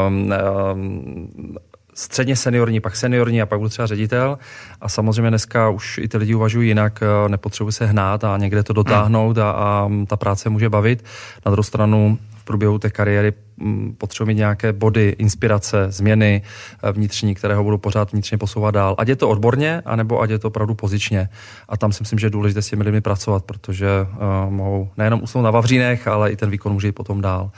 um, 0.08 0.34
um, 0.72 1.56
středně 1.96 2.36
seniorní, 2.36 2.80
pak 2.80 2.96
seniorní 2.96 3.42
a 3.42 3.46
pak 3.46 3.58
budu 3.58 3.68
třeba 3.68 3.86
ředitel. 3.86 4.38
A 4.80 4.88
samozřejmě 4.88 5.30
dneska 5.30 5.68
už 5.68 5.98
i 5.98 6.08
ty 6.08 6.18
lidi 6.18 6.34
uvažují 6.34 6.68
jinak, 6.68 7.02
eh, 7.02 7.28
nepotřebuji 7.28 7.70
se 7.70 7.86
hnát 7.86 8.24
a 8.24 8.36
někde 8.36 8.62
to 8.62 8.72
dotáhnout 8.72 9.38
a, 9.38 9.50
a 9.50 9.90
ta 10.06 10.16
práce 10.16 10.50
může 10.50 10.68
bavit. 10.68 11.04
Na 11.46 11.52
druhou 11.52 11.62
stranu 11.62 12.18
průběhu 12.46 12.78
té 12.78 12.90
kariéry 12.90 13.32
mm, 13.56 13.94
potřebuji 13.98 14.26
mít 14.26 14.34
nějaké 14.34 14.72
body, 14.72 15.16
inspirace, 15.18 15.86
změny 15.90 16.42
eh, 16.82 16.92
vnitřní, 16.92 17.34
které 17.34 17.54
ho 17.54 17.64
budou 17.64 17.78
pořád 17.78 18.12
vnitřně 18.12 18.38
posouvat 18.38 18.74
dál. 18.74 18.94
Ať 18.98 19.08
je 19.08 19.16
to 19.16 19.28
odborně, 19.28 19.82
anebo 19.86 20.20
ať 20.20 20.30
je 20.30 20.38
to 20.38 20.48
opravdu 20.48 20.74
pozičně. 20.74 21.28
A 21.68 21.76
tam 21.76 21.92
si 21.92 22.02
myslím, 22.02 22.18
že 22.18 22.26
je 22.26 22.30
důležité 22.30 22.62
s 22.62 22.68
těmi 22.68 22.84
lidmi 22.84 23.00
pracovat, 23.00 23.44
protože 23.44 23.88
uh, 24.00 24.52
mohou 24.52 24.88
nejenom 24.96 25.22
usnout 25.22 25.44
na 25.44 25.50
Vavřínech, 25.50 26.08
ale 26.08 26.30
i 26.30 26.36
ten 26.36 26.50
výkon 26.50 26.72
může 26.72 26.88
jít 26.88 26.92
potom 26.92 27.20
dál. 27.20 27.50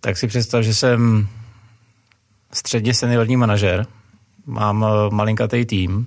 Tak 0.00 0.16
si 0.16 0.26
představ, 0.26 0.62
že 0.62 0.74
jsem 0.74 1.28
středně 2.52 2.94
seniorní 2.94 3.36
manažer, 3.36 3.86
mám 4.46 4.84
eh, 4.84 5.14
malinkatý 5.14 5.64
tým, 5.64 6.06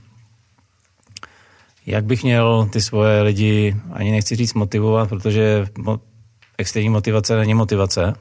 jak 1.86 2.05
bych 2.05 2.23
měl 2.23 2.69
ty 2.71 2.81
svoje 2.81 3.21
lidi, 3.21 3.75
ani 3.93 4.12
nechci 4.12 4.36
říct 4.36 4.53
motivovat, 4.53 5.10
protože 5.10 5.67
externí 6.57 6.89
motivace 6.89 7.37
není 7.37 7.53
motivace, 7.53 8.13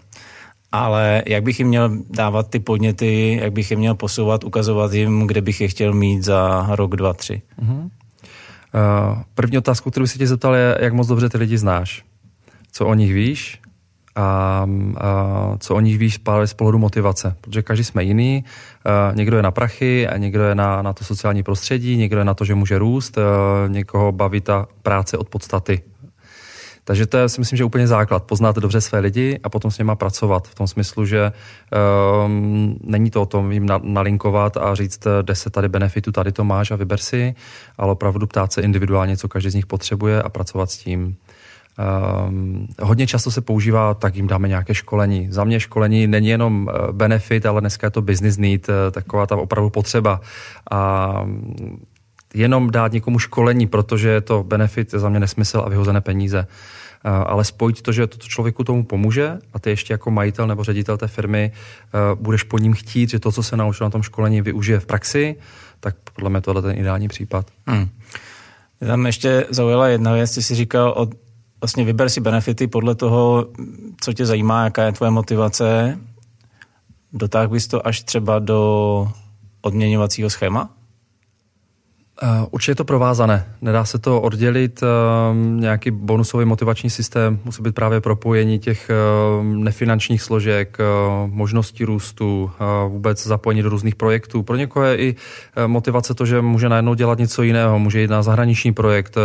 ale 0.72 1.22
jak 1.26 1.42
bych 1.42 1.58
jim 1.58 1.68
měl 1.68 1.90
dávat 2.10 2.50
ty 2.50 2.58
podněty, 2.60 3.38
jak 3.42 3.52
bych 3.52 3.70
je 3.70 3.76
měl 3.76 3.94
posouvat, 3.94 4.44
ukazovat 4.44 4.92
jim, 4.92 5.26
kde 5.26 5.40
bych 5.40 5.60
je 5.60 5.68
chtěl 5.68 5.92
mít 5.92 6.22
za 6.22 6.66
rok, 6.70 6.96
dva, 6.96 7.12
tři. 7.12 7.42
Uh-huh. 7.62 7.90
První 9.34 9.58
otázku, 9.58 9.90
kterou 9.90 10.06
si 10.06 10.18
tě 10.18 10.26
zeptal, 10.26 10.54
je, 10.54 10.78
jak 10.80 10.92
moc 10.92 11.06
dobře 11.06 11.28
ty 11.28 11.38
lidi 11.38 11.58
znáš. 11.58 12.04
Co 12.72 12.86
o 12.86 12.94
nich 12.94 13.14
víš 13.14 13.60
a, 14.16 14.22
a 14.22 14.66
co 15.58 15.74
o 15.74 15.80
nich 15.80 15.98
víš 15.98 16.20
z 16.44 16.54
pohledu 16.54 16.78
motivace, 16.78 17.36
protože 17.40 17.62
každý 17.62 17.84
jsme 17.84 18.04
jiný, 18.04 18.44
a 18.84 19.12
někdo 19.14 19.36
je 19.36 19.42
na 19.42 19.50
prachy 19.50 20.08
a 20.08 20.16
někdo 20.16 20.42
je 20.42 20.54
na, 20.54 20.82
na 20.82 20.92
to 20.92 21.04
sociální 21.04 21.42
prostředí, 21.42 21.96
někdo 21.96 22.18
je 22.18 22.24
na 22.24 22.34
to, 22.34 22.44
že 22.44 22.54
může 22.54 22.78
růst, 22.78 23.18
někoho 23.68 24.12
baví 24.12 24.40
ta 24.40 24.66
práce 24.82 25.18
od 25.18 25.28
podstaty. 25.28 25.80
Takže 26.86 27.06
to 27.06 27.16
je, 27.18 27.28
si 27.28 27.40
myslím, 27.40 27.56
že 27.56 27.64
úplně 27.64 27.86
základ. 27.86 28.22
Poznat 28.22 28.56
dobře 28.56 28.80
své 28.80 28.98
lidi 28.98 29.40
a 29.42 29.48
potom 29.48 29.70
s 29.70 29.78
nimi 29.78 29.92
pracovat. 29.94 30.48
V 30.48 30.54
tom 30.54 30.66
smyslu, 30.66 31.06
že 31.06 31.32
um, 32.24 32.78
není 32.82 33.10
to 33.10 33.22
o 33.22 33.26
tom 33.26 33.52
jim 33.52 33.66
na, 33.66 33.80
nalinkovat 33.82 34.56
a 34.56 34.74
říct, 34.74 35.06
kde 35.22 35.34
se 35.34 35.50
tady 35.50 35.68
benefitu, 35.68 36.12
tady 36.12 36.32
to 36.32 36.44
máš 36.44 36.70
a 36.70 36.76
vyber 36.76 36.98
si, 36.98 37.34
ale 37.78 37.92
opravdu 37.92 38.26
ptát 38.26 38.52
se 38.52 38.62
individuálně, 38.62 39.16
co 39.16 39.28
každý 39.28 39.50
z 39.50 39.54
nich 39.54 39.66
potřebuje 39.66 40.22
a 40.22 40.28
pracovat 40.28 40.70
s 40.70 40.78
tím. 40.78 41.16
Um, 42.28 42.66
hodně 42.82 43.06
často 43.06 43.30
se 43.30 43.40
používá, 43.40 43.94
tak 43.94 44.16
jim 44.16 44.26
dáme 44.26 44.48
nějaké 44.48 44.74
školení. 44.74 45.28
Za 45.30 45.44
mě 45.44 45.60
školení 45.60 46.06
není 46.06 46.28
jenom 46.28 46.68
eh, 46.68 46.92
benefit, 46.92 47.46
ale 47.46 47.60
dneska 47.60 47.86
je 47.86 47.90
to 47.90 48.02
business 48.02 48.36
need, 48.36 48.68
eh, 48.68 48.90
taková 48.90 49.26
ta 49.26 49.36
opravdu 49.36 49.70
potřeba. 49.70 50.20
A 50.70 51.12
jenom 52.36 52.70
dát 52.70 52.92
někomu 52.92 53.18
školení, 53.18 53.66
protože 53.66 54.08
je 54.08 54.20
to 54.20 54.42
benefit, 54.42 54.92
je 54.92 54.98
za 54.98 55.08
mě 55.08 55.20
nesmysl 55.20 55.62
a 55.66 55.68
vyhozené 55.68 56.00
peníze. 56.00 56.46
Uh, 57.04 57.12
ale 57.12 57.44
spojit 57.44 57.82
to, 57.82 57.92
že 57.92 58.06
to 58.06 58.18
člověku 58.18 58.64
tomu 58.64 58.84
pomůže 58.84 59.38
a 59.52 59.58
ty 59.58 59.70
ještě 59.70 59.94
jako 59.94 60.10
majitel 60.10 60.46
nebo 60.46 60.64
ředitel 60.64 60.96
té 60.96 61.08
firmy 61.08 61.52
uh, 61.52 62.22
budeš 62.22 62.42
po 62.42 62.58
ním 62.58 62.74
chtít, 62.74 63.10
že 63.10 63.18
to, 63.18 63.32
co 63.32 63.42
se 63.42 63.56
naučil 63.56 63.86
na 63.86 63.90
tom 63.90 64.02
školení, 64.02 64.42
využije 64.42 64.80
v 64.80 64.86
praxi, 64.86 65.36
tak 65.80 65.96
podle 66.14 66.30
mě 66.30 66.40
tohle 66.40 66.58
je 66.58 66.62
ten 66.62 66.78
ideální 66.78 67.08
případ. 67.08 67.46
Hmm. 67.66 67.88
Tam 68.86 69.06
ještě 69.06 69.46
zaujala 69.50 69.88
jedna 69.88 70.12
věc, 70.12 70.34
ty 70.34 70.42
jsi 70.42 70.54
říkal 70.54 70.90
od 70.96 71.14
vlastně 71.60 71.84
vyber 71.84 72.08
si 72.08 72.20
benefity 72.20 72.66
podle 72.66 72.94
toho, 72.94 73.46
co 74.00 74.12
tě 74.12 74.26
zajímá, 74.26 74.64
jaká 74.64 74.84
je 74.84 74.92
tvoje 74.92 75.10
motivace. 75.10 75.98
Dotáhl 77.12 77.48
bys 77.48 77.66
to 77.66 77.86
až 77.86 78.02
třeba 78.02 78.38
do 78.38 79.08
odměňovacího 79.60 80.30
schéma? 80.30 80.75
Uh, 82.22 82.28
určitě 82.50 82.70
je 82.70 82.74
to 82.74 82.84
provázané. 82.84 83.46
Nedá 83.62 83.84
se 83.84 83.98
to 83.98 84.20
oddělit. 84.20 84.82
Uh, 84.82 85.36
nějaký 85.60 85.90
bonusový 85.90 86.44
motivační 86.44 86.90
systém 86.90 87.38
musí 87.44 87.62
být 87.62 87.74
právě 87.74 88.00
propojení 88.00 88.58
těch 88.58 88.90
uh, 89.38 89.44
nefinančních 89.44 90.22
složek, 90.22 90.78
uh, 90.78 91.30
možností 91.30 91.84
růstu, 91.84 92.44
uh, 92.44 92.92
vůbec 92.92 93.26
zapojení 93.26 93.62
do 93.62 93.68
různých 93.68 93.94
projektů. 93.94 94.42
Pro 94.42 94.56
někoho 94.56 94.84
je 94.84 94.98
i 94.98 95.16
motivace 95.66 96.14
to, 96.14 96.26
že 96.26 96.40
může 96.40 96.68
najednou 96.68 96.94
dělat 96.94 97.18
něco 97.18 97.42
jiného, 97.42 97.78
může 97.78 98.00
jít 98.00 98.10
na 98.10 98.22
zahraniční 98.22 98.72
projekt, 98.72 99.16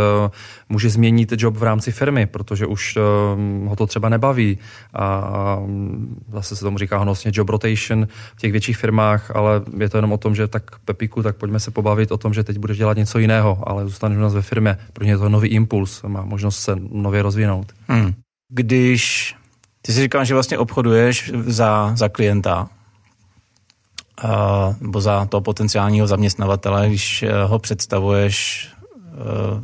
může 0.68 0.90
změnit 0.90 1.32
job 1.36 1.56
v 1.56 1.62
rámci 1.62 1.92
firmy, 1.92 2.26
protože 2.26 2.66
už 2.66 2.96
uh, 2.96 3.68
ho 3.68 3.76
to 3.76 3.86
třeba 3.86 4.08
nebaví. 4.08 4.58
A 4.94 5.58
zase 6.32 6.56
se 6.56 6.64
tomu 6.64 6.78
říká 6.78 6.98
honosně 6.98 7.32
job 7.34 7.48
rotation 7.48 8.06
v 8.36 8.40
těch 8.40 8.52
větších 8.52 8.76
firmách, 8.76 9.36
ale 9.36 9.62
je 9.78 9.88
to 9.88 9.98
jenom 9.98 10.12
o 10.12 10.18
tom, 10.18 10.34
že 10.34 10.48
tak 10.48 10.62
Pepiku, 10.84 11.22
tak 11.22 11.36
pojďme 11.36 11.60
se 11.60 11.70
pobavit 11.70 12.12
o 12.12 12.18
tom, 12.18 12.34
že 12.34 12.44
teď 12.44 12.58
budeš 12.58 12.81
dělat 12.82 12.96
něco 12.96 13.18
jiného, 13.18 13.62
ale 13.66 13.86
zůstaneš 13.86 14.18
u 14.18 14.20
nás 14.20 14.34
ve 14.34 14.42
firmě. 14.42 14.76
Pro 14.92 15.04
ně 15.04 15.10
je 15.10 15.18
to 15.18 15.28
nový 15.28 15.48
impuls, 15.48 16.02
má 16.02 16.24
možnost 16.24 16.58
se 16.58 16.76
nově 16.90 17.22
rozvinout. 17.22 17.72
Hmm. 17.88 18.14
Když 18.50 19.34
ty 19.82 19.92
si 19.92 20.00
říkal, 20.00 20.24
že 20.24 20.34
vlastně 20.34 20.58
obchoduješ 20.58 21.32
za, 21.46 21.92
za 21.94 22.08
klienta, 22.08 22.68
uh, 24.24 24.74
nebo 24.80 25.00
za 25.00 25.26
toho 25.26 25.40
potenciálního 25.40 26.06
zaměstnavatele, 26.06 26.88
když 26.88 27.22
uh, 27.22 27.50
ho 27.50 27.58
představuješ 27.58 28.68
uh, 28.96 29.62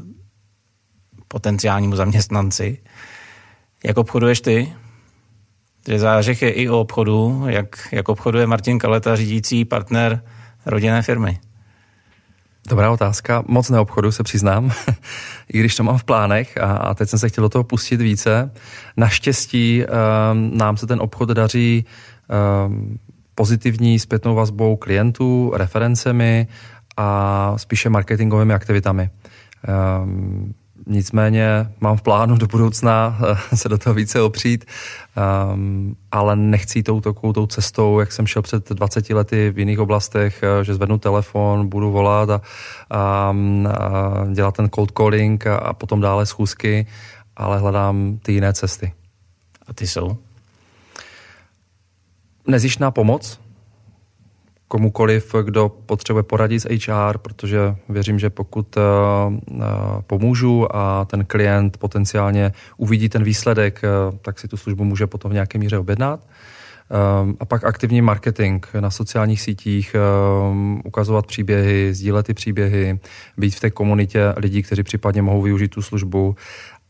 potenciálnímu 1.28 1.96
zaměstnanci, 1.96 2.78
jak 3.84 3.98
obchoduješ 3.98 4.40
ty? 4.40 4.72
Že 5.88 5.98
zářech 5.98 6.42
je 6.42 6.50
i 6.50 6.68
o 6.68 6.80
obchodu, 6.80 7.44
jak, 7.48 7.88
jak 7.92 8.08
obchoduje 8.08 8.46
Martin 8.46 8.78
Kaleta, 8.78 9.16
řídící 9.16 9.64
partner 9.64 10.22
rodinné 10.66 11.02
firmy. 11.02 11.40
Dobrá 12.68 12.90
otázka. 12.90 13.44
Moc 13.46 13.70
neobchodu 13.70 14.12
se 14.12 14.22
přiznám, 14.22 14.72
i 15.52 15.58
když 15.58 15.76
to 15.76 15.82
mám 15.82 15.98
v 15.98 16.04
plánech 16.04 16.58
a, 16.58 16.72
a 16.72 16.94
teď 16.94 17.08
jsem 17.08 17.18
se 17.18 17.28
chtěl 17.28 17.42
do 17.42 17.48
toho 17.48 17.64
pustit 17.64 17.96
více. 18.00 18.50
Naštěstí 18.96 19.84
um, 19.84 20.58
nám 20.58 20.76
se 20.76 20.86
ten 20.86 21.00
obchod 21.00 21.28
daří 21.28 21.84
um, 22.66 22.98
pozitivní 23.34 23.98
zpětnou 23.98 24.34
vazbou 24.34 24.76
klientů, 24.76 25.52
referencemi 25.54 26.46
a 26.96 27.54
spíše 27.56 27.90
marketingovými 27.90 28.54
aktivitami. 28.54 29.10
Um, 30.02 30.54
Nicméně 30.86 31.72
mám 31.80 31.96
v 31.96 32.02
plánu 32.02 32.36
do 32.36 32.46
budoucna 32.46 33.18
eh, 33.52 33.56
se 33.56 33.68
do 33.68 33.78
toho 33.78 33.94
více 33.94 34.20
opřít, 34.20 34.64
um, 35.52 35.96
ale 36.12 36.36
nechci 36.36 36.82
tou 36.82 37.00
takovou 37.00 37.32
tou 37.32 37.46
cestou, 37.46 38.00
jak 38.00 38.12
jsem 38.12 38.26
šel 38.26 38.42
před 38.42 38.70
20 38.70 39.10
lety 39.10 39.50
v 39.50 39.58
jiných 39.58 39.78
oblastech, 39.78 40.42
eh, 40.42 40.64
že 40.64 40.74
zvednu 40.74 40.98
telefon, 40.98 41.68
budu 41.68 41.90
volat 41.90 42.30
a, 42.30 42.40
a, 42.90 43.00
a 43.00 43.34
dělat 44.32 44.56
ten 44.56 44.68
cold 44.74 44.90
calling 44.90 45.46
a, 45.46 45.56
a 45.56 45.72
potom 45.72 46.00
dále 46.00 46.26
schůzky, 46.26 46.86
ale 47.36 47.58
hledám 47.58 48.18
ty 48.22 48.32
jiné 48.32 48.52
cesty. 48.52 48.92
A 49.66 49.72
ty 49.72 49.86
jsou? 49.86 50.16
Nezištná 52.46 52.90
pomoc, 52.90 53.40
komukoliv, 54.68 55.34
kdo 55.42 55.68
potřebuje 55.68 56.22
poradit 56.22 56.60
s 56.60 56.68
HR, 56.86 57.18
protože 57.18 57.76
věřím, 57.88 58.18
že 58.18 58.30
pokud 58.30 58.76
uh, 58.76 58.82
pomůžu 60.06 60.76
a 60.76 61.04
ten 61.04 61.24
klient 61.24 61.76
potenciálně 61.76 62.52
uvidí 62.76 63.08
ten 63.08 63.24
výsledek, 63.24 63.82
uh, 63.82 64.18
tak 64.22 64.38
si 64.38 64.48
tu 64.48 64.56
službu 64.56 64.84
může 64.84 65.06
potom 65.06 65.30
v 65.30 65.34
nějaké 65.34 65.58
míře 65.58 65.78
objednat. 65.78 66.20
A 67.40 67.44
pak 67.44 67.64
aktivní 67.64 68.02
marketing 68.02 68.66
na 68.80 68.90
sociálních 68.90 69.40
sítích, 69.40 69.96
ukazovat 70.84 71.26
příběhy, 71.26 71.94
sdílet 71.94 72.26
ty 72.26 72.34
příběhy, 72.34 72.98
být 73.36 73.54
v 73.54 73.60
té 73.60 73.70
komunitě 73.70 74.32
lidí, 74.36 74.62
kteří 74.62 74.82
případně 74.82 75.22
mohou 75.22 75.42
využít 75.42 75.68
tu 75.68 75.82
službu 75.82 76.36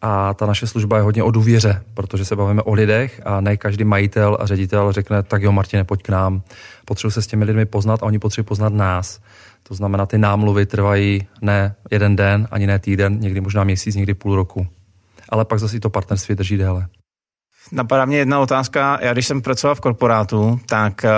a 0.02 0.34
ta 0.34 0.46
naše 0.46 0.66
služba 0.66 0.96
je 0.96 1.02
hodně 1.02 1.22
o 1.22 1.30
důvěře, 1.30 1.82
protože 1.94 2.24
se 2.24 2.36
bavíme 2.36 2.62
o 2.62 2.72
lidech 2.72 3.20
a 3.24 3.40
ne 3.40 3.56
každý 3.56 3.84
majitel 3.84 4.36
a 4.40 4.46
ředitel 4.46 4.92
řekne, 4.92 5.22
tak 5.22 5.42
jo, 5.42 5.52
Martine, 5.52 5.84
pojď 5.84 6.02
k 6.02 6.08
nám. 6.08 6.42
Potřebuji 6.84 7.10
se 7.10 7.22
s 7.22 7.26
těmi 7.26 7.44
lidmi 7.44 7.66
poznat 7.66 8.02
a 8.02 8.06
oni 8.06 8.18
potřebují 8.18 8.46
poznat 8.46 8.72
nás. 8.72 9.20
To 9.62 9.74
znamená, 9.74 10.06
ty 10.06 10.18
námluvy 10.18 10.66
trvají 10.66 11.26
ne 11.42 11.74
jeden 11.90 12.16
den, 12.16 12.48
ani 12.50 12.66
ne 12.66 12.78
týden, 12.78 13.20
někdy 13.20 13.40
možná 13.40 13.64
měsíc, 13.64 13.94
někdy 13.94 14.14
půl 14.14 14.36
roku. 14.36 14.66
Ale 15.28 15.44
pak 15.44 15.58
zase 15.58 15.80
to 15.80 15.90
partnerství 15.90 16.34
drží 16.34 16.56
déle. 16.56 16.86
Napadá 17.72 18.04
mě 18.04 18.18
jedna 18.18 18.40
otázka. 18.40 18.98
Já 19.02 19.12
když 19.12 19.26
jsem 19.26 19.42
pracoval 19.42 19.74
v 19.74 19.80
korporátu, 19.80 20.60
tak 20.66 21.04
eh, 21.04 21.10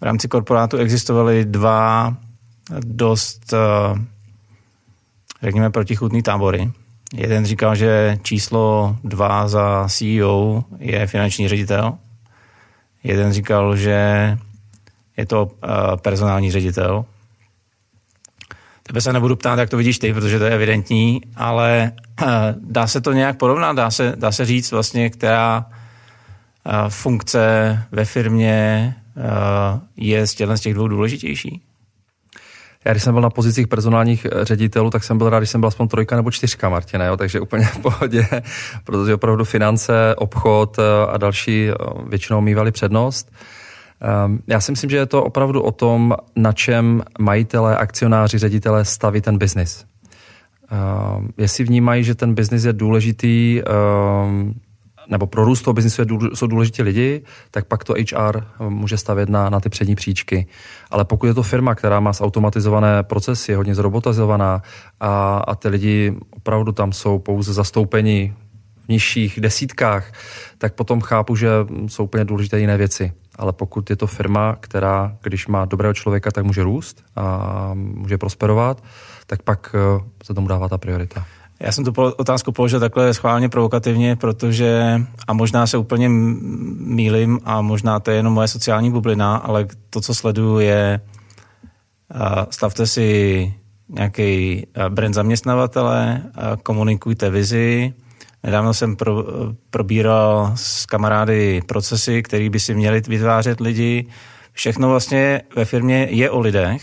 v 0.00 0.02
rámci 0.02 0.28
korporátu 0.28 0.76
existovaly 0.76 1.44
dva 1.44 2.16
dost, 2.84 3.52
eh, 3.52 3.58
řekněme, 5.42 5.70
protichutný 5.70 6.22
tábory. 6.22 6.70
Jeden 7.14 7.46
říkal, 7.46 7.74
že 7.74 8.18
číslo 8.22 8.96
dva 9.04 9.48
za 9.48 9.88
CEO 9.88 10.64
je 10.78 11.06
finanční 11.06 11.48
ředitel. 11.48 11.98
Jeden 13.04 13.32
říkal, 13.32 13.76
že 13.76 14.38
je 15.16 15.26
to 15.26 15.44
uh, 15.44 15.50
personální 15.96 16.50
ředitel. 16.50 17.04
Tebe 18.82 19.00
se 19.00 19.12
nebudu 19.12 19.36
ptát, 19.36 19.58
jak 19.58 19.70
to 19.70 19.76
vidíš 19.76 19.98
ty, 19.98 20.12
protože 20.14 20.38
to 20.38 20.44
je 20.44 20.50
evidentní, 20.50 21.20
ale 21.36 21.92
dá 22.60 22.86
se 22.86 23.00
to 23.00 23.12
nějak 23.12 23.36
porovnat? 23.36 23.76
Dá 23.76 23.90
se, 23.90 24.12
dá 24.16 24.32
se 24.32 24.44
říct 24.44 24.72
vlastně, 24.72 25.10
která 25.10 25.66
funkce 26.88 27.78
ve 27.92 28.04
firmě 28.04 28.94
je 29.96 30.26
z 30.26 30.34
těch 30.34 30.74
dvou 30.74 30.88
důležitější? 30.88 31.62
Já 32.84 32.92
když 32.92 33.02
jsem 33.02 33.14
byl 33.14 33.22
na 33.22 33.30
pozicích 33.30 33.68
personálních 33.68 34.26
eh, 34.26 34.44
ředitelů, 34.44 34.90
tak 34.90 35.04
jsem 35.04 35.18
byl 35.18 35.30
rád, 35.30 35.38
když 35.38 35.50
jsem 35.50 35.60
byl 35.60 35.68
aspoň 35.68 35.88
trojka 35.88 36.16
nebo 36.16 36.30
čtyřka, 36.30 36.68
Martina, 36.68 37.04
jo, 37.04 37.16
takže 37.16 37.40
úplně 37.40 37.64
v 37.64 37.78
pohodě, 37.78 38.26
protože 38.84 39.14
opravdu 39.14 39.44
finance, 39.44 40.14
obchod 40.16 40.78
eh, 40.78 40.82
a 41.10 41.18
další 41.18 41.68
eh, 41.68 41.74
většinou 42.08 42.40
mývali 42.40 42.72
přednost. 42.72 43.32
Ehm, 44.00 44.38
já 44.46 44.60
si 44.60 44.72
myslím, 44.72 44.90
že 44.90 44.96
je 44.96 45.06
to 45.06 45.24
opravdu 45.24 45.62
o 45.62 45.72
tom, 45.72 46.14
na 46.36 46.52
čem 46.52 47.02
majitelé, 47.18 47.76
akcionáři, 47.76 48.38
ředitelé 48.38 48.84
staví 48.84 49.20
ten 49.20 49.38
biznis. 49.38 49.84
Ehm, 50.70 51.28
jestli 51.38 51.64
vnímají, 51.64 52.04
že 52.04 52.14
ten 52.14 52.34
biznis 52.34 52.64
je 52.64 52.72
důležitý 52.72 53.62
ehm, 53.66 54.54
nebo 55.10 55.26
pro 55.26 55.44
růst 55.44 55.62
toho 55.62 55.74
biznisu 55.74 56.02
jsou 56.34 56.46
důležití 56.46 56.82
lidi, 56.82 57.22
tak 57.50 57.64
pak 57.64 57.84
to 57.84 57.94
HR 57.94 58.44
může 58.68 58.96
stavět 58.96 59.28
na, 59.28 59.50
na 59.50 59.60
ty 59.60 59.68
přední 59.68 59.94
příčky. 59.94 60.46
Ale 60.90 61.04
pokud 61.04 61.26
je 61.26 61.34
to 61.34 61.42
firma, 61.42 61.74
která 61.74 62.00
má 62.00 62.12
zautomatizované 62.12 63.02
procesy, 63.02 63.52
je 63.52 63.56
hodně 63.56 63.74
zrobotizovaná 63.74 64.62
a, 65.00 65.38
a 65.38 65.54
ty 65.54 65.68
lidi 65.68 66.16
opravdu 66.30 66.72
tam 66.72 66.92
jsou 66.92 67.18
pouze 67.18 67.52
zastoupeni 67.52 68.34
v 68.84 68.88
nižších 68.88 69.40
desítkách, 69.40 70.12
tak 70.58 70.74
potom 70.74 71.00
chápu, 71.00 71.36
že 71.36 71.48
jsou 71.86 72.04
úplně 72.04 72.24
důležité 72.24 72.60
jiné 72.60 72.76
věci. 72.76 73.12
Ale 73.36 73.52
pokud 73.52 73.90
je 73.90 73.96
to 73.96 74.06
firma, 74.06 74.56
která, 74.60 75.16
když 75.22 75.46
má 75.46 75.64
dobrého 75.64 75.94
člověka, 75.94 76.30
tak 76.30 76.44
může 76.44 76.62
růst 76.62 77.04
a 77.16 77.70
může 77.74 78.18
prosperovat, 78.18 78.82
tak 79.26 79.42
pak 79.42 79.74
eh, 79.74 80.04
se 80.24 80.34
tomu 80.34 80.48
dává 80.48 80.68
ta 80.68 80.78
priorita. 80.78 81.26
Já 81.62 81.72
jsem 81.72 81.84
tu 81.84 81.92
otázku 82.02 82.52
položil 82.52 82.80
takhle 82.80 83.14
schválně 83.14 83.48
provokativně, 83.48 84.16
protože, 84.16 85.00
a 85.28 85.32
možná 85.32 85.66
se 85.66 85.78
úplně 85.78 86.08
mýlim 86.08 87.40
a 87.44 87.60
možná 87.60 88.00
to 88.00 88.10
je 88.10 88.16
jenom 88.16 88.32
moje 88.32 88.48
sociální 88.48 88.90
bublina, 88.90 89.36
ale 89.36 89.66
to, 89.90 90.00
co 90.00 90.14
sleduju, 90.14 90.58
je 90.58 91.00
stavte 92.50 92.86
si 92.86 93.54
nějaký 93.88 94.66
brand 94.88 95.14
zaměstnavatele, 95.14 96.22
komunikujte 96.62 97.30
vizi. 97.30 97.94
Nedávno 98.42 98.74
jsem 98.74 98.96
pro, 98.96 99.24
probíral 99.70 100.52
s 100.54 100.86
kamarády 100.86 101.62
procesy, 101.66 102.22
které 102.22 102.50
by 102.50 102.60
si 102.60 102.74
měli 102.74 103.02
vytvářet 103.08 103.60
lidi. 103.60 104.06
Všechno 104.52 104.88
vlastně 104.88 105.42
ve 105.56 105.64
firmě 105.64 106.08
je 106.10 106.30
o 106.30 106.40
lidech, 106.40 106.82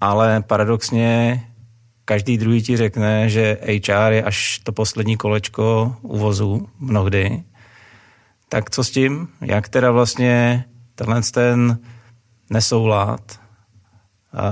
ale 0.00 0.42
paradoxně 0.46 1.42
každý 2.04 2.38
druhý 2.38 2.62
ti 2.62 2.76
řekne, 2.76 3.28
že 3.28 3.58
HR 3.66 4.12
je 4.12 4.22
až 4.22 4.58
to 4.58 4.72
poslední 4.72 5.16
kolečko 5.16 5.96
uvozu 6.02 6.68
mnohdy. 6.78 7.42
Tak 8.48 8.70
co 8.70 8.84
s 8.84 8.90
tím? 8.90 9.28
Jak 9.40 9.68
teda 9.68 9.90
vlastně 9.90 10.64
tenhle 10.94 11.22
ten 11.22 11.78
nesoulad 12.50 13.40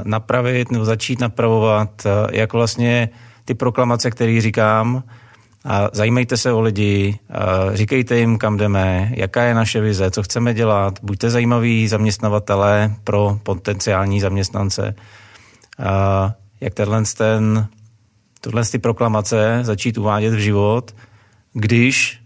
napravit 0.04 0.70
nebo 0.70 0.84
začít 0.84 1.20
napravovat, 1.20 2.06
jak 2.32 2.52
vlastně 2.52 3.08
ty 3.44 3.54
proklamace, 3.54 4.10
které 4.10 4.40
říkám, 4.40 5.04
a 5.64 5.88
zajímejte 5.92 6.36
se 6.36 6.52
o 6.52 6.60
lidi, 6.60 7.18
říkejte 7.72 8.18
jim, 8.18 8.38
kam 8.38 8.56
jdeme, 8.56 9.12
jaká 9.14 9.42
je 9.42 9.54
naše 9.54 9.80
vize, 9.80 10.10
co 10.10 10.22
chceme 10.22 10.54
dělat, 10.54 10.98
buďte 11.02 11.30
zajímaví 11.30 11.88
zaměstnavatele 11.88 12.94
pro 13.04 13.38
potenciální 13.42 14.20
zaměstnance 14.20 14.94
jak 16.60 16.74
tenhle 16.74 17.02
ten, 17.16 17.68
tohle 18.40 18.64
ty 18.64 18.78
proklamace 18.78 19.58
začít 19.62 19.98
uvádět 19.98 20.34
v 20.34 20.38
život, 20.38 20.94
když 21.52 22.20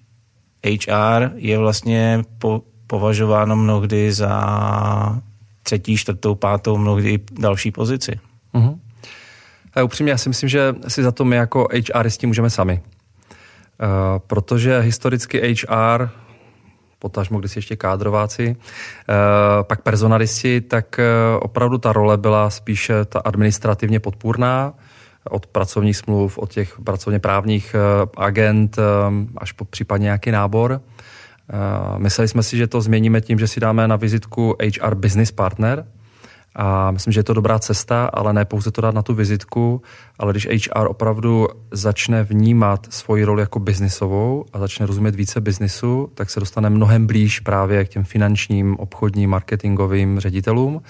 HR 0.67 1.31
je 1.35 1.59
vlastně 1.59 2.25
po, 2.39 2.63
považováno 2.87 3.57
mnohdy 3.57 4.13
za 4.13 5.23
třetí, 5.63 5.97
čtvrtou, 5.97 6.35
pátou, 6.35 6.77
mnohdy 6.77 7.21
další 7.41 7.71
pozici. 7.71 8.21
Uh-huh. 8.55 8.79
A 9.75 9.83
upřímně, 9.83 10.13
já 10.13 10.19
si 10.19 10.29
myslím, 10.29 10.49
že 10.49 10.75
si 10.89 11.03
za 11.03 11.13
to 11.13 11.25
my 11.25 11.37
jako 11.37 11.69
HRisti 11.95 12.27
můžeme 12.27 12.51
sami. 12.51 12.81
Uh, 12.83 14.19
protože 14.19 14.81
historicky 14.81 15.55
HR 15.55 16.09
potažmo 17.05 17.41
když 17.41 17.57
ještě 17.57 17.77
kádrováci, 17.77 18.57
eh, 18.57 19.15
pak 19.63 19.83
personalisti, 19.85 20.61
tak 20.61 20.99
eh, 20.99 21.05
opravdu 21.41 21.79
ta 21.79 21.93
role 21.93 22.17
byla 22.17 22.51
spíše 22.51 23.05
ta 23.05 23.21
administrativně 23.21 24.01
podpůrná, 24.01 24.73
od 25.29 25.47
pracovních 25.47 25.97
smluv, 25.97 26.39
od 26.39 26.53
těch 26.53 26.81
pracovně 26.81 27.19
právních 27.21 27.77
eh, 27.77 28.09
agent 28.17 28.79
až 29.37 29.53
po 29.53 29.65
případně 29.65 30.05
nějaký 30.05 30.31
nábor. 30.31 30.81
Mysleli 31.99 32.29
jsme 32.29 32.43
si, 32.43 32.57
že 32.57 32.67
to 32.67 32.81
změníme 32.81 33.21
tím, 33.21 33.39
že 33.39 33.49
si 33.49 33.61
dáme 33.61 33.89
na 33.89 33.97
vizitku 33.97 34.57
HR 34.65 34.95
Business 34.95 35.31
Partner, 35.33 35.85
a 36.55 36.91
myslím, 36.91 37.13
že 37.13 37.21
je 37.21 37.25
to 37.25 37.35
dobrá 37.35 37.59
cesta, 37.59 38.07
ale 38.07 38.33
ne 38.33 38.45
pouze 38.45 38.71
to 38.71 38.81
dát 38.81 38.95
na 38.95 39.03
tu 39.03 39.15
vizitku, 39.15 39.83
ale 40.19 40.33
když 40.33 40.49
HR 40.49 40.87
opravdu 40.87 41.49
začne 41.71 42.23
vnímat 42.23 42.87
svoji 42.91 43.25
roli 43.25 43.43
jako 43.43 43.59
biznisovou 43.59 44.45
a 44.53 44.59
začne 44.59 44.87
rozumět 44.87 45.15
více 45.15 45.41
biznisu, 45.41 46.11
tak 46.15 46.31
se 46.31 46.41
dostane 46.41 46.71
mnohem 46.71 47.07
blíž 47.07 47.41
právě 47.41 47.85
k 47.85 47.89
těm 47.89 48.05
finančním, 48.05 48.77
obchodním, 48.77 49.31
marketingovým 49.31 50.21
ředitelům 50.21 50.83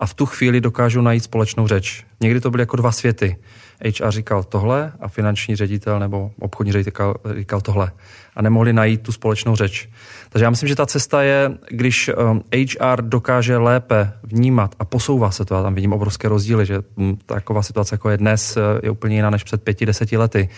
a 0.00 0.06
v 0.06 0.14
tu 0.14 0.26
chvíli 0.26 0.60
dokážou 0.60 1.00
najít 1.00 1.24
společnou 1.24 1.66
řeč. 1.66 2.04
Někdy 2.20 2.40
to 2.40 2.50
byly 2.50 2.62
jako 2.62 2.76
dva 2.76 2.92
světy. 2.92 3.36
HR 3.84 4.10
říkal 4.10 4.44
tohle 4.44 4.92
a 5.00 5.08
finanční 5.08 5.56
ředitel 5.56 5.98
nebo 5.98 6.30
obchodní 6.40 6.72
ředitel 6.72 7.14
říkal, 7.36 7.60
tohle. 7.60 7.92
A 8.36 8.42
nemohli 8.42 8.72
najít 8.72 9.02
tu 9.02 9.12
společnou 9.12 9.56
řeč. 9.56 9.88
Takže 10.28 10.44
já 10.44 10.50
myslím, 10.50 10.68
že 10.68 10.76
ta 10.76 10.86
cesta 10.86 11.22
je, 11.22 11.58
když 11.70 12.10
HR 12.80 13.02
um, 13.02 13.08
dokáže 13.08 13.56
lépe 13.56 14.12
vnímat 14.22 14.74
a 14.78 14.84
posouvá 14.84 15.30
se 15.30 15.44
to, 15.44 15.54
já 15.54 15.62
tam 15.62 15.74
vidím 15.74 15.92
obrovské 15.92 16.28
rozdíly, 16.28 16.66
že 16.66 16.82
hm, 16.96 17.16
taková 17.26 17.62
situace, 17.62 17.94
jako 17.94 18.10
je 18.10 18.16
dnes, 18.16 18.56
eh, 18.56 18.60
je 18.82 18.90
úplně 18.90 19.16
jiná 19.16 19.30
než 19.30 19.44
před 19.44 19.62
pěti, 19.62 19.86
deseti 19.86 20.16
lety. 20.16 20.48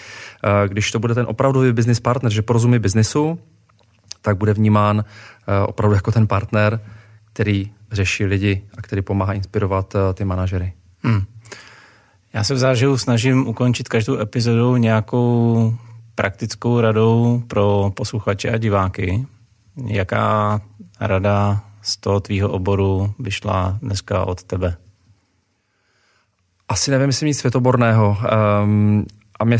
Eh, 0.44 0.68
když 0.68 0.90
to 0.90 0.98
bude 0.98 1.14
ten 1.14 1.26
opravdový 1.28 1.72
business 1.72 2.00
partner, 2.00 2.32
že 2.32 2.42
porozumí 2.42 2.78
biznisu, 2.78 3.38
tak 4.22 4.36
bude 4.36 4.52
vnímán 4.52 5.04
eh, 5.04 5.66
opravdu 5.66 5.94
jako 5.94 6.12
ten 6.12 6.26
partner, 6.26 6.80
který 7.32 7.72
řeší 7.92 8.24
lidi 8.24 8.64
a 8.78 8.82
který 8.82 9.02
pomáhá 9.02 9.32
inspirovat 9.32 9.96
ty 10.14 10.24
manažery. 10.24 10.72
Hmm. 11.02 11.22
Já 12.32 12.44
se 12.44 12.54
v 12.54 12.58
záživu 12.58 12.98
snažím 12.98 13.48
ukončit 13.48 13.88
každou 13.88 14.18
epizodu 14.18 14.76
nějakou 14.76 15.74
praktickou 16.14 16.80
radou 16.80 17.42
pro 17.46 17.92
posluchače 17.94 18.50
a 18.50 18.56
diváky. 18.56 19.26
Jaká 19.86 20.60
rada 21.00 21.60
z 21.82 21.96
toho 21.96 22.20
tvýho 22.20 22.50
oboru 22.50 23.14
by 23.18 23.30
šla 23.30 23.78
dneska 23.82 24.24
od 24.24 24.42
tebe? 24.42 24.76
Asi 26.68 26.90
nevím, 26.90 27.08
jestli 27.08 27.26
nic 27.26 27.38
světoborného. 27.38 28.18
Um, 28.64 29.06
a 29.38 29.44
mě, 29.44 29.58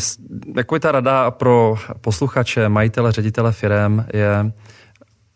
jako 0.56 0.76
je 0.76 0.80
ta 0.80 0.92
rada 0.92 1.30
pro 1.30 1.76
posluchače, 2.00 2.68
majitele, 2.68 3.12
ředitele 3.12 3.52
firm 3.52 4.04
je 4.14 4.52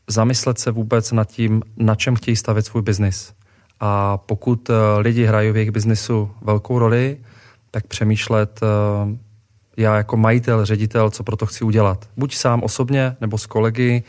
zamyslet 0.07 0.59
se 0.59 0.71
vůbec 0.71 1.13
nad 1.13 1.29
tím, 1.29 1.63
na 1.77 1.95
čem 1.95 2.17
chtějí 2.17 2.37
stavět 2.37 2.67
svůj 2.67 2.83
biznis. 2.83 3.33
A 3.81 4.19
pokud 4.19 4.71
eh, 4.71 4.75
lidi 4.99 5.25
hrají 5.25 5.51
v 5.51 5.57
jejich 5.57 5.71
biznisu 5.71 6.31
velkou 6.43 6.79
roli, 6.79 7.19
tak 7.71 7.87
přemýšlet 7.87 8.61
eh, 8.63 9.19
já 9.77 9.97
jako 9.97 10.17
majitel, 10.17 10.65
ředitel, 10.65 11.11
co 11.11 11.23
pro 11.25 11.37
to 11.37 11.47
chci 11.47 11.65
udělat. 11.65 12.09
Buď 12.17 12.35
sám 12.35 12.63
osobně, 12.63 13.17
nebo 13.21 13.39
s 13.39 13.47
kolegy 13.47 14.03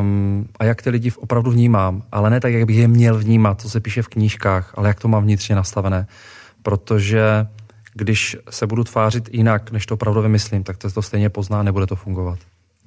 um, 0.00 0.48
a 0.58 0.64
jak 0.64 0.82
ty 0.82 0.90
lidi 0.90 1.12
opravdu 1.18 1.50
vnímám. 1.50 2.02
Ale 2.12 2.30
ne 2.30 2.40
tak, 2.40 2.52
jak 2.52 2.64
bych 2.64 2.76
je 2.76 2.88
měl 2.88 3.18
vnímat, 3.18 3.60
co 3.60 3.70
se 3.70 3.80
píše 3.80 4.02
v 4.02 4.08
knížkách, 4.08 4.74
ale 4.74 4.88
jak 4.88 5.00
to 5.00 5.08
mám 5.08 5.22
vnitřně 5.22 5.54
nastavené. 5.54 6.06
Protože 6.62 7.46
když 7.94 8.36
se 8.50 8.66
budu 8.66 8.84
tvářit 8.84 9.28
jinak, 9.32 9.70
než 9.70 9.86
to 9.86 9.94
opravdu 9.94 10.22
vymyslím, 10.22 10.62
tak 10.62 10.76
to, 10.76 10.90
to 10.90 11.02
stejně 11.02 11.28
pozná, 11.28 11.62
nebude 11.62 11.86
to 11.86 11.96
fungovat. 11.96 12.38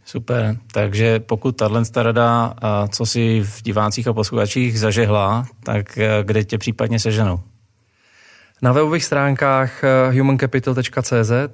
Super, 0.09 0.57
takže 0.71 1.19
pokud 1.19 1.51
tahle 1.51 1.83
rada, 1.95 2.53
co 2.89 3.05
si 3.05 3.41
v 3.41 3.61
divácích 3.61 4.07
a 4.07 4.13
posluchačích 4.13 4.79
zažehla, 4.79 5.45
tak 5.63 5.97
eh, 5.97 6.23
kde 6.23 6.43
tě 6.43 6.57
případně 6.57 6.99
seženou? 6.99 7.39
Na 8.61 8.71
webových 8.71 9.05
stránkách 9.05 9.83
eh, 9.83 10.11
humancapital.cz 10.11 11.31
eh, 11.31 11.45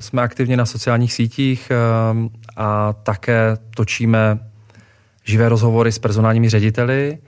jsme 0.00 0.22
aktivně 0.22 0.56
na 0.56 0.66
sociálních 0.66 1.12
sítích 1.12 1.72
a 2.56 2.92
také 2.92 3.56
točíme 3.76 4.38
živé 5.24 5.48
rozhovory 5.48 5.92
s 5.92 5.98
personálními 5.98 6.48
řediteli, 6.48 7.18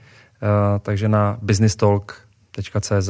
takže 0.81 1.09
na 1.09 1.37
businesstalk.cz 1.41 3.09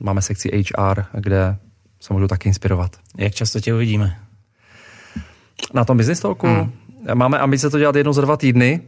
máme 0.00 0.22
sekci 0.22 0.64
HR, 0.64 1.04
kde 1.12 1.56
se 2.00 2.14
můžu 2.14 2.28
taky 2.28 2.48
inspirovat. 2.48 2.96
Jak 3.16 3.34
často 3.34 3.60
tě 3.60 3.74
uvidíme? 3.74 4.27
Na 5.74 5.84
tom 5.84 5.96
business 5.96 6.20
talku? 6.20 6.46
Hmm. 6.46 6.72
Máme 7.14 7.38
ambice 7.38 7.70
to 7.70 7.78
dělat 7.78 7.96
jednou 7.96 8.12
za 8.12 8.22
dva 8.22 8.36
týdny, 8.36 8.80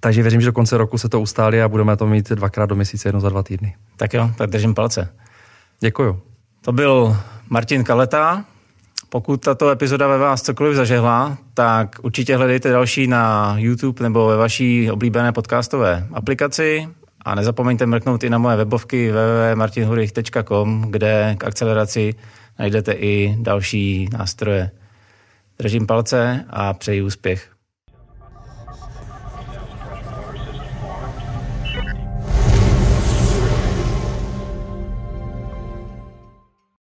takže 0.00 0.22
věřím, 0.22 0.40
že 0.40 0.46
do 0.46 0.52
konce 0.52 0.76
roku 0.76 0.98
se 0.98 1.08
to 1.08 1.20
ustálí 1.20 1.60
a 1.60 1.68
budeme 1.68 1.96
to 1.96 2.06
mít 2.06 2.30
dvakrát 2.30 2.66
do 2.66 2.74
měsíce, 2.74 3.08
jednou 3.08 3.20
za 3.20 3.28
dva 3.28 3.42
týdny. 3.42 3.74
Tak 3.96 4.14
jo, 4.14 4.30
tak 4.36 4.50
držím 4.50 4.74
palce. 4.74 5.08
Děkuju. 5.80 6.20
To 6.60 6.72
byl 6.72 7.16
Martin 7.50 7.84
Kaleta. 7.84 8.44
Pokud 9.08 9.44
tato 9.44 9.70
epizoda 9.70 10.08
ve 10.08 10.18
vás 10.18 10.42
cokoliv 10.42 10.76
zažehla, 10.76 11.38
tak 11.54 11.96
určitě 12.02 12.36
hledejte 12.36 12.70
další 12.70 13.06
na 13.06 13.54
YouTube 13.58 14.02
nebo 14.02 14.26
ve 14.26 14.36
vaší 14.36 14.90
oblíbené 14.90 15.32
podcastové 15.32 16.06
aplikaci 16.12 16.88
a 17.24 17.34
nezapomeňte 17.34 17.86
mrknout 17.86 18.24
i 18.24 18.30
na 18.30 18.38
moje 18.38 18.56
webovky 18.56 19.12
www.martinhurich.com, 19.12 20.84
kde 20.90 21.34
k 21.38 21.44
akceleraci 21.44 22.14
najdete 22.58 22.92
i 22.92 23.36
další 23.38 24.08
nástroje. 24.12 24.70
Držím 25.58 25.86
palce 25.86 26.44
a 26.50 26.74
přeji 26.74 27.02
úspěch. 27.02 27.55